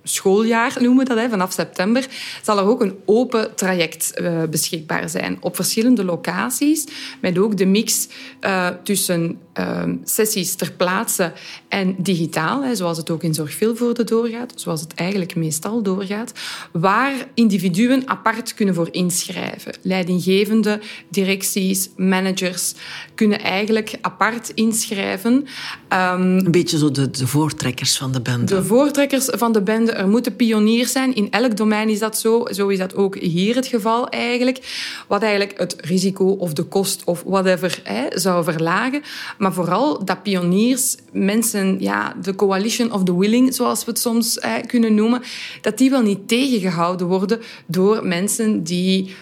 schooljaar 0.03 0.75
noemen 0.79 1.03
we 1.03 1.13
dat, 1.13 1.23
hè, 1.23 1.29
vanaf 1.29 1.51
september, 1.51 2.07
zal 2.41 2.57
er 2.57 2.65
ook 2.65 2.81
een 2.81 2.95
open 3.05 3.55
traject 3.55 4.11
uh, 4.21 4.43
beschikbaar 4.49 5.09
zijn 5.09 5.37
op 5.39 5.55
verschillende 5.55 6.03
locaties, 6.03 6.85
met 7.21 7.37
ook 7.37 7.57
de 7.57 7.65
mix 7.65 8.07
uh, 8.41 8.67
tussen 8.83 9.39
uh, 9.59 9.83
sessies 10.03 10.55
ter 10.55 10.71
plaatse 10.71 11.31
en 11.67 11.95
digitaal, 11.97 12.63
hè, 12.63 12.75
zoals 12.75 12.97
het 12.97 13.09
ook 13.09 13.23
in 13.23 13.33
Zorgveelvoorde 13.33 14.03
doorgaat, 14.03 14.53
zoals 14.55 14.81
het 14.81 14.93
eigenlijk 14.93 15.35
meestal 15.35 15.81
doorgaat, 15.81 16.31
waar 16.71 17.13
individuen 17.33 18.03
apart 18.05 18.53
kunnen 18.53 18.75
voor 18.75 18.87
inschrijven. 18.91 19.73
Leidinggevende, 19.81 20.79
directies, 21.09 21.89
managers 21.97 22.73
kunnen 23.15 23.39
eigenlijk 23.39 23.97
apart 24.01 24.51
inschrijven. 24.53 25.33
Um, 25.33 25.47
een 25.89 26.51
beetje 26.51 26.77
zo 26.77 26.91
de, 26.91 27.11
de 27.11 27.27
voortrekkers 27.27 27.97
van 27.97 28.11
de 28.11 28.21
bende. 28.21 28.55
De 28.55 28.63
voortrekkers 28.63 29.25
van 29.31 29.51
de 29.51 29.61
bende 29.61 29.92
er 29.93 30.07
moeten 30.07 30.35
pioniers 30.35 30.91
zijn. 30.91 31.15
In 31.15 31.31
elk 31.31 31.57
domein 31.57 31.89
is 31.89 31.99
dat 31.99 32.17
zo. 32.17 32.47
Zo 32.51 32.67
is 32.67 32.77
dat 32.77 32.95
ook 32.95 33.17
hier 33.17 33.55
het 33.55 33.67
geval 33.67 34.09
eigenlijk. 34.09 34.59
Wat 35.07 35.21
eigenlijk 35.21 35.59
het 35.59 35.75
risico 35.79 36.25
of 36.25 36.53
de 36.53 36.63
kost 36.63 37.01
of 37.05 37.23
whatever 37.25 37.79
hè, 37.83 38.19
zou 38.19 38.43
verlagen. 38.43 39.01
Maar 39.37 39.53
vooral 39.53 40.05
dat 40.05 40.23
pioniers, 40.23 40.95
mensen, 41.11 41.77
ja, 41.79 42.15
de 42.21 42.35
coalition 42.35 42.91
of 42.91 43.03
the 43.03 43.17
willing, 43.17 43.53
zoals 43.53 43.85
we 43.85 43.91
het 43.91 43.99
soms 43.99 44.39
kunnen 44.65 44.95
noemen, 44.95 45.21
dat 45.61 45.77
die 45.77 45.89
wel 45.89 46.01
niet 46.01 46.27
tegengehouden 46.27 47.07
worden 47.07 47.41
door 47.65 48.07
mensen 48.07 48.63
die 48.63 49.13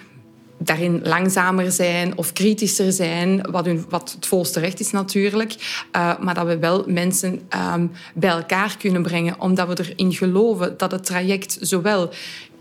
daarin 0.64 1.00
langzamer 1.04 1.72
zijn 1.72 2.18
of 2.18 2.34
kritischer 2.34 2.92
zijn, 2.92 3.42
wat, 3.52 3.66
hun, 3.66 3.86
wat 3.90 4.12
het 4.16 4.26
volste 4.26 4.60
recht 4.60 4.80
is 4.80 4.92
natuurlijk. 4.92 5.56
Uh, 5.96 6.20
maar 6.20 6.34
dat 6.34 6.46
we 6.46 6.58
wel 6.58 6.84
mensen 6.88 7.42
um, 7.74 7.92
bij 8.14 8.30
elkaar 8.30 8.76
kunnen 8.80 9.02
brengen, 9.02 9.40
omdat 9.40 9.68
we 9.68 9.84
erin 9.84 10.14
geloven 10.14 10.78
dat 10.78 10.92
het 10.92 11.06
traject 11.06 11.58
zowel 11.60 12.10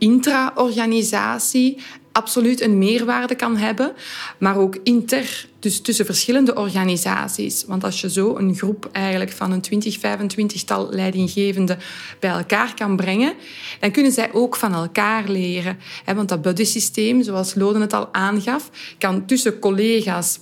intra-organisatie 0.01 1.79
absoluut 2.13 2.61
een 2.61 2.79
meerwaarde 2.79 3.35
kan 3.35 3.57
hebben, 3.57 3.93
maar 4.39 4.57
ook 4.57 4.77
inter, 4.83 5.49
dus 5.59 5.81
tussen 5.81 6.05
verschillende 6.05 6.55
organisaties. 6.55 7.65
Want 7.65 7.85
als 7.85 8.01
je 8.01 8.11
zo 8.11 8.37
een 8.37 8.55
groep 8.55 8.89
eigenlijk 8.93 9.33
van 9.33 9.53
een 9.53 9.61
20, 9.61 9.99
25-tal 9.99 10.89
leidinggevenden 10.91 11.79
bij 12.21 12.31
elkaar 12.31 12.75
kan 12.75 12.97
brengen, 12.97 13.35
dan 13.81 13.91
kunnen 13.91 14.13
zij 14.13 14.33
ook 14.33 14.57
van 14.57 14.75
elkaar 14.75 15.29
leren. 15.29 15.79
Want 16.15 16.29
dat 16.29 16.43
buddy-systeem, 16.43 17.23
zoals 17.23 17.55
Loden 17.55 17.81
het 17.81 17.93
al 17.93 18.15
aangaf, 18.15 18.71
kan 18.99 19.27
tussen 19.27 19.59
collega's 19.59 20.39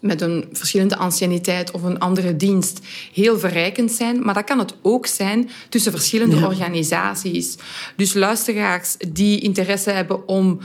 met 0.00 0.20
een 0.20 0.48
verschillende 0.52 0.96
anciëniteit 0.96 1.70
of 1.70 1.82
een 1.82 1.98
andere 1.98 2.36
dienst 2.36 2.80
heel 3.12 3.38
verrijkend 3.38 3.92
zijn. 3.92 4.22
Maar 4.24 4.34
dat 4.34 4.44
kan 4.44 4.58
het 4.58 4.74
ook 4.82 5.06
zijn 5.06 5.50
tussen 5.68 5.92
verschillende 5.92 6.46
organisaties. 6.46 7.56
Dus 7.96 8.14
luisteraars 8.14 8.96
die 9.08 9.40
interesse 9.40 9.90
hebben 9.90 10.28
om 10.28 10.60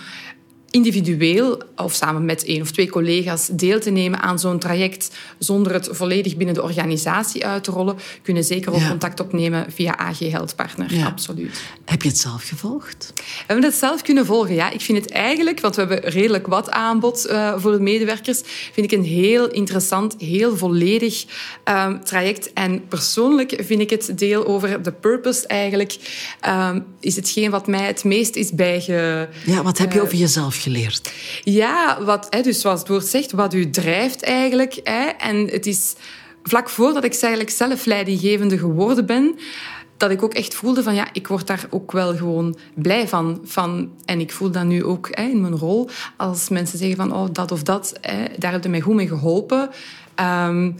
individueel 0.76 1.62
of 1.76 1.94
samen 1.94 2.26
met 2.26 2.46
één 2.46 2.62
of 2.62 2.72
twee 2.72 2.90
collega's 2.90 3.50
deel 3.52 3.80
te 3.80 3.90
nemen 3.90 4.20
aan 4.20 4.40
zo'n 4.40 4.60
traject 4.60 5.10
zonder 5.38 5.74
het 5.74 5.90
volledig 5.92 6.38
binnen 6.38 6.56
de 6.56 6.64
organisatie 6.64 7.46
uit 7.46 7.64
te 7.64 7.72
rollen, 7.72 7.98
kunnen 8.22 8.44
zeker 8.44 8.74
ook 8.74 8.88
contact 8.88 9.20
opnemen 9.20 9.66
via 9.72 9.98
AG 9.98 10.20
Health 10.20 10.56
Partner. 10.56 11.06
Absoluut. 11.06 11.62
Heb 11.86 12.02
je 12.02 12.08
het 12.08 12.18
zelf 12.18 12.44
gevolgd? 12.44 13.12
We 13.16 13.24
hebben 13.48 13.66
het 13.66 13.76
zelf 13.76 14.02
kunnen 14.02 14.26
volgen, 14.26 14.56
ja. 14.56 14.70
Ik 14.70 14.82
vind 14.82 14.98
het 14.98 15.12
eigenlijk, 15.12 15.60
want 15.60 15.76
we 15.76 15.82
hebben 15.82 16.10
redelijk 16.10 16.48
wat 16.48 16.72
aanbod 16.72 17.28
uh, 17.30 17.54
voor 17.58 17.72
de 17.72 17.80
medewerkers, 17.80 18.42
vind 18.74 18.92
ik 18.92 18.98
een 18.98 19.06
heel 19.06 19.52
interessant, 19.52 20.16
heel 20.18 20.58
volledig 20.58 21.26
um, 21.66 22.04
traject. 22.04 22.54
En 22.54 22.88
persoonlijk 22.88 23.62
vind 23.64 23.82
ik 23.82 23.90
het 23.90 24.18
deel 24.18 24.48
over 24.48 24.84
de 24.84 24.92
purpose 24.92 25.48
eigenlijk, 25.48 25.98
um, 26.48 26.86
is 27.00 27.16
hetgeen 27.16 27.52
wat 27.52 27.68
mij 27.68 27.88
het 27.88 28.04
meest 28.04 28.36
is 28.36 28.52
bijge... 28.52 29.30
Ja, 29.46 29.64
wat 29.64 29.78
heb 29.78 29.92
je 29.92 29.98
uh, 29.98 30.04
over 30.04 30.18
jezelf 30.18 30.56
geleerd? 30.66 31.12
Ja, 31.44 32.04
wat, 32.04 32.28
hè, 32.30 32.42
dus 32.42 32.62
zoals 32.62 32.80
het 32.80 32.88
woord 32.88 33.06
zegt, 33.06 33.32
wat 33.32 33.54
u 33.54 33.70
drijft 33.70 34.24
eigenlijk. 34.24 34.80
Hè, 34.84 35.06
en 35.06 35.48
het 35.48 35.66
is 35.66 35.94
vlak 36.44 36.70
voordat 36.70 37.04
ik 37.04 37.22
eigenlijk 37.22 37.50
zelf 37.50 37.86
leidinggevende 37.86 38.58
geworden 38.58 39.06
ben, 39.06 39.36
dat 39.98 40.12
ik 40.12 40.24
ook 40.24 40.34
echt 40.34 40.56
voelde 40.56 40.84
van 40.84 40.96
ja, 40.96 41.08
ik 41.14 41.28
word 41.28 41.48
daar 41.48 41.66
ook 41.70 41.92
wel 41.92 42.16
gewoon 42.16 42.58
blij 42.76 43.08
van. 43.08 43.42
van 43.44 43.92
en 44.06 44.20
ik 44.20 44.32
voel 44.32 44.52
dat 44.52 44.64
nu 44.64 44.84
ook 44.84 45.08
hè, 45.12 45.24
in 45.24 45.42
mijn 45.42 45.58
rol. 45.58 45.90
Als 46.18 46.50
mensen 46.50 46.78
zeggen 46.78 46.98
van 46.98 47.14
oh, 47.14 47.28
dat 47.32 47.52
of 47.52 47.64
dat, 47.64 47.94
hè, 48.02 48.26
daar 48.38 48.52
heb 48.52 48.64
je 48.64 48.70
mij 48.70 48.82
goed 48.82 48.96
mee 48.96 49.08
geholpen. 49.08 49.70
Um, 50.20 50.76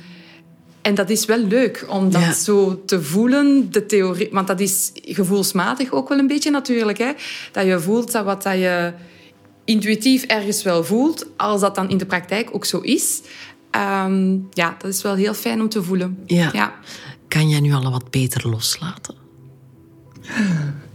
en 0.86 0.96
dat 0.96 1.10
is 1.10 1.26
wel 1.26 1.38
leuk 1.38 1.86
om 1.90 2.12
dat 2.12 2.22
ja. 2.22 2.34
zo 2.34 2.84
te 2.86 3.02
voelen, 3.02 3.72
de 3.72 3.86
theorie. 3.86 4.30
Want 4.32 4.48
dat 4.48 4.60
is 4.60 4.92
gevoelsmatig 4.94 5.92
ook 5.92 6.10
wel 6.10 6.18
een 6.18 6.28
beetje 6.28 6.50
natuurlijk. 6.50 6.98
Hè? 6.98 7.12
Dat 7.52 7.66
je 7.66 7.80
voelt 7.80 8.12
dat 8.12 8.26
wat 8.26 8.44
dat 8.44 8.54
je 8.54 8.94
intuïtief 9.66 10.24
ergens 10.24 10.64
wel 10.64 10.84
voelt, 10.84 11.26
als 11.38 11.62
dat 11.62 11.76
dan 11.76 11.90
in 11.90 11.98
de 11.98 12.06
praktijk 12.06 12.50
ook 12.52 12.66
zo 12.66 12.80
is. 12.80 13.22
Um, 13.72 14.48
ja, 14.52 14.76
dat 14.80 14.94
is 14.94 15.02
wel 15.02 15.16
heel 15.16 15.34
fijn 15.34 15.62
om 15.62 15.70
te 15.70 15.84
voelen. 15.84 16.18
Ja. 16.26 16.50
ja. 16.54 16.74
Kan 17.28 17.50
jij 17.50 17.60
nu 17.60 17.74
al 17.74 17.92
wat 17.92 18.10
beter 18.10 18.50
loslaten? 18.50 19.16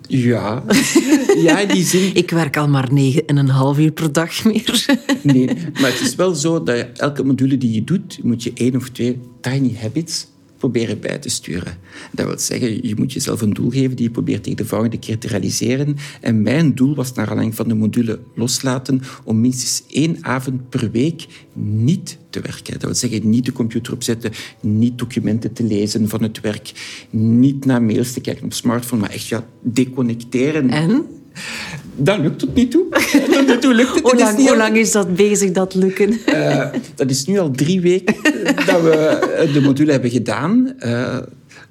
Ja, 0.07 0.63
ja 1.47 1.59
in 1.59 1.69
die 1.69 1.85
zin. 1.85 2.15
Ik 2.15 2.31
werk 2.31 2.57
al 2.57 2.69
maar 2.69 2.93
negen 2.93 3.27
en 3.27 3.37
een 3.37 3.49
half 3.49 3.79
uur 3.79 3.91
per 3.91 4.13
dag 4.13 4.45
meer. 4.45 4.99
Nee, 5.23 5.47
maar 5.81 5.91
het 5.91 6.01
is 6.01 6.15
wel 6.15 6.35
zo 6.35 6.63
dat 6.63 6.87
elke 6.97 7.25
module 7.25 7.59
die 7.59 7.73
je 7.73 7.85
doet, 7.85 8.23
moet 8.23 8.43
je 8.43 8.53
één 8.55 8.77
of 8.77 8.89
twee 8.89 9.21
tiny 9.41 9.77
habits 9.81 10.27
proberen 10.61 11.01
bij 11.01 11.19
te 11.19 11.29
sturen. 11.29 11.79
Dat 12.13 12.27
wil 12.27 12.39
zeggen, 12.39 12.89
je 12.89 12.95
moet 12.97 13.13
jezelf 13.13 13.41
een 13.41 13.53
doel 13.53 13.71
geven 13.71 13.97
die 13.97 14.05
je 14.05 14.11
probeert 14.11 14.43
tegen 14.43 14.59
de 14.59 14.65
volgende 14.65 14.99
keer 14.99 15.19
te 15.19 15.29
realiseren. 15.29 15.97
En 16.21 16.43
mijn 16.43 16.75
doel 16.75 16.95
was 16.95 17.13
naar 17.13 17.27
aanleiding 17.27 17.57
van 17.57 17.69
de 17.69 17.75
module 17.75 18.21
loslaten 18.35 19.01
om 19.25 19.41
minstens 19.41 19.83
één 19.89 20.25
avond 20.25 20.69
per 20.69 20.91
week 20.91 21.27
niet 21.53 22.19
te 22.31 22.41
werken. 22.41 22.73
Dat 22.73 22.83
wil 22.83 22.95
zeggen, 22.95 23.31
niet 23.31 23.45
de 23.45 23.53
computer 23.53 23.93
opzetten, 23.93 24.33
niet 24.61 24.99
documenten 24.99 25.53
te 25.53 25.65
lezen 25.65 26.09
van 26.09 26.23
het 26.23 26.41
werk, 26.41 26.73
niet 27.11 27.65
naar 27.65 27.83
mails 27.83 28.13
te 28.13 28.21
kijken 28.21 28.45
op 28.45 28.53
smartphone, 28.53 29.01
maar 29.01 29.11
echt 29.11 29.27
ja, 29.27 29.47
deconnecteren. 29.61 30.71
En? 30.71 31.07
Dat 31.97 32.19
lukt 32.19 32.39
tot 32.39 32.55
niet 32.55 32.71
toe. 32.71 32.87
Tot 33.33 33.47
nu 33.47 33.59
toe 33.59 33.75
lukt 33.75 33.95
het. 33.95 34.03
Hoe 34.03 34.17
lang, 34.17 34.37
hoe 34.37 34.57
lang 34.57 34.77
is 34.77 34.93
dat 34.93 35.15
bezig, 35.15 35.51
dat 35.51 35.75
lukken? 35.75 36.19
Uh, 36.27 36.67
dat 36.95 37.11
is 37.11 37.27
nu 37.27 37.39
al 37.39 37.51
drie 37.51 37.81
weken 37.81 38.15
dat 38.67 38.83
we 38.83 39.49
de 39.53 39.61
module 39.61 39.93
hebben 39.93 40.11
gedaan. 40.11 40.75
Uh, 40.79 41.19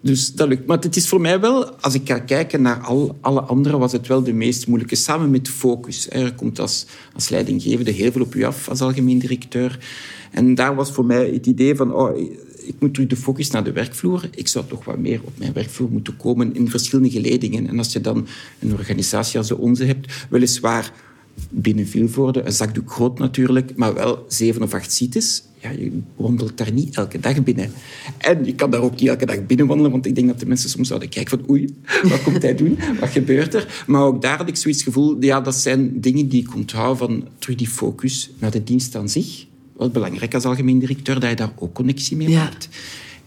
dus 0.02 0.34
dat 0.34 0.48
lukt. 0.48 0.66
Maar 0.66 0.78
het 0.78 0.96
is 0.96 1.08
voor 1.08 1.22
mij 1.22 1.40
wel, 1.40 1.76
als 1.76 1.94
ik 1.94 2.02
ga 2.08 2.20
kijken 2.20 2.62
naar 2.62 2.80
al, 2.80 3.18
alle 3.22 3.42
anderen, 3.42 3.80
was 3.80 3.92
het 3.92 4.08
wel 4.08 4.24
de 4.24 4.34
meest 4.34 4.68
moeilijke. 4.68 4.96
Samen 4.96 5.30
met 5.30 5.50
focus. 5.50 6.10
Er 6.10 6.34
komt 6.34 6.60
als, 6.60 6.86
als 7.14 7.30
leidinggevende 7.30 7.92
heel 7.92 8.12
veel 8.12 8.22
op 8.22 8.36
u 8.36 8.44
af, 8.44 8.70
als 8.70 8.82
algemeen 8.82 9.20
directeur. 9.20 9.80
En 10.32 10.56
daar 10.56 10.76
was 10.76 10.92
voor 10.92 11.06
mij 11.06 11.30
het 11.30 11.46
idee 11.46 11.76
van... 11.76 11.94
Oh, 11.94 12.18
ik 12.70 12.76
moet 12.80 12.94
terug 12.94 13.10
de 13.10 13.16
focus 13.16 13.50
naar 13.50 13.64
de 13.64 13.72
werkvloer. 13.72 14.30
Ik 14.32 14.48
zou 14.48 14.66
toch 14.68 14.86
wat 14.86 14.98
meer 14.98 15.22
op 15.24 15.38
mijn 15.38 15.54
werkvloer 15.54 15.92
moeten 15.92 16.18
komen 16.18 16.56
in 16.56 16.70
verschillende 16.70 17.12
geledingen. 17.12 17.68
En 17.68 17.78
als 17.78 17.94
je 17.94 18.02
dan 18.02 18.28
een 18.60 18.74
organisatie 18.74 19.38
als 19.38 19.52
onze 19.52 19.86
hebt, 19.86 20.26
weliswaar 20.30 20.94
binnen 21.50 21.88
Vilvoorde, 21.88 22.42
een 22.42 22.52
zakdoek 22.52 22.92
groot 22.92 23.20
natuurlijk, 23.20 23.76
maar 23.76 23.94
wel 23.94 24.26
zeven 24.28 24.62
of 24.62 24.74
acht 24.74 24.92
sites. 24.92 25.44
Ja, 25.62 25.70
je 25.70 26.02
wandelt 26.16 26.58
daar 26.58 26.72
niet 26.72 26.96
elke 26.96 27.20
dag 27.20 27.44
binnen. 27.44 27.72
En 28.18 28.46
je 28.46 28.56
kan 28.56 28.72
daar 28.72 28.82
ook 28.82 29.00
niet 29.00 29.10
elke 29.10 29.26
dag 29.26 29.46
binnen 29.46 29.68
wandelen, 29.68 29.92
want 29.92 30.06
ik 30.06 30.16
denk 30.16 30.28
dat 30.28 30.40
de 30.40 30.46
mensen 30.46 30.70
soms 30.70 30.88
zouden 30.88 31.10
kijken 31.10 31.40
van 31.40 31.50
oei, 31.50 31.76
wat 32.04 32.24
komt 32.24 32.42
hij 32.42 32.56
doen? 32.56 32.78
Wat 33.00 33.10
gebeurt 33.10 33.54
er? 33.54 33.84
Maar 33.88 34.02
ook 34.02 34.22
daar 34.22 34.38
had 34.38 34.48
ik 34.48 34.56
zoiets 34.56 34.84
gevoel, 34.84 35.18
ja, 35.20 35.42
dat 35.42 35.56
zijn 35.56 36.02
dingen 36.02 36.28
die 36.28 36.42
ik 36.42 36.56
onthoud 36.56 36.98
van 36.98 37.28
terug 37.38 37.56
die 37.58 37.68
focus 37.68 38.30
naar 38.40 38.52
de 38.52 38.64
dienst 38.64 38.96
aan 38.96 39.10
zich 39.10 39.48
wel 39.80 39.90
belangrijk 39.90 40.34
als 40.34 40.44
algemeen 40.44 40.80
directeur 40.80 41.20
dat 41.20 41.30
je 41.30 41.36
daar 41.36 41.52
ook 41.56 41.74
connectie 41.74 42.18
mee 42.18 42.30
Ja. 42.30 42.44
maakt. 42.44 42.70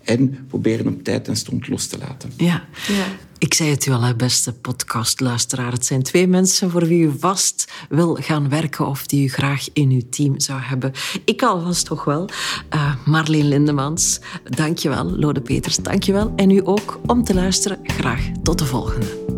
En 0.02 0.46
proberen 0.48 0.86
op 0.86 1.04
tijd 1.04 1.28
en 1.28 1.36
stond 1.36 1.68
los 1.68 1.86
te 1.86 1.98
laten. 1.98 2.32
Ja. 2.36 2.64
Ja. 2.88 3.04
Ik 3.38 3.54
zei 3.54 3.70
het 3.70 3.86
u 3.86 3.90
al, 3.90 4.02
hè, 4.02 4.14
beste 4.16 4.52
podcastluisteraar. 4.52 5.72
Het 5.72 5.86
zijn 5.86 6.02
twee 6.02 6.26
mensen 6.26 6.70
voor 6.70 6.86
wie 6.86 7.02
u 7.02 7.12
vast 7.18 7.72
wil 7.88 8.14
gaan 8.20 8.48
werken 8.48 8.86
of 8.86 9.06
die 9.06 9.24
u 9.24 9.28
graag 9.28 9.66
in 9.72 9.90
uw 9.90 10.02
team 10.10 10.40
zou 10.40 10.60
hebben. 10.60 10.92
Ik 11.24 11.42
alvast 11.42 11.86
toch 11.86 12.04
wel. 12.04 12.28
Uh, 12.74 12.94
Marleen 13.06 13.48
Lindemans, 13.48 14.20
dankjewel. 14.44 15.04
Lode 15.10 15.40
Peters, 15.40 15.76
dankjewel. 15.76 16.32
En 16.36 16.50
u 16.50 16.60
ook 16.64 17.00
om 17.06 17.24
te 17.24 17.34
luisteren. 17.34 17.78
Graag 17.82 18.20
tot 18.42 18.58
de 18.58 18.64
volgende. 18.66 19.31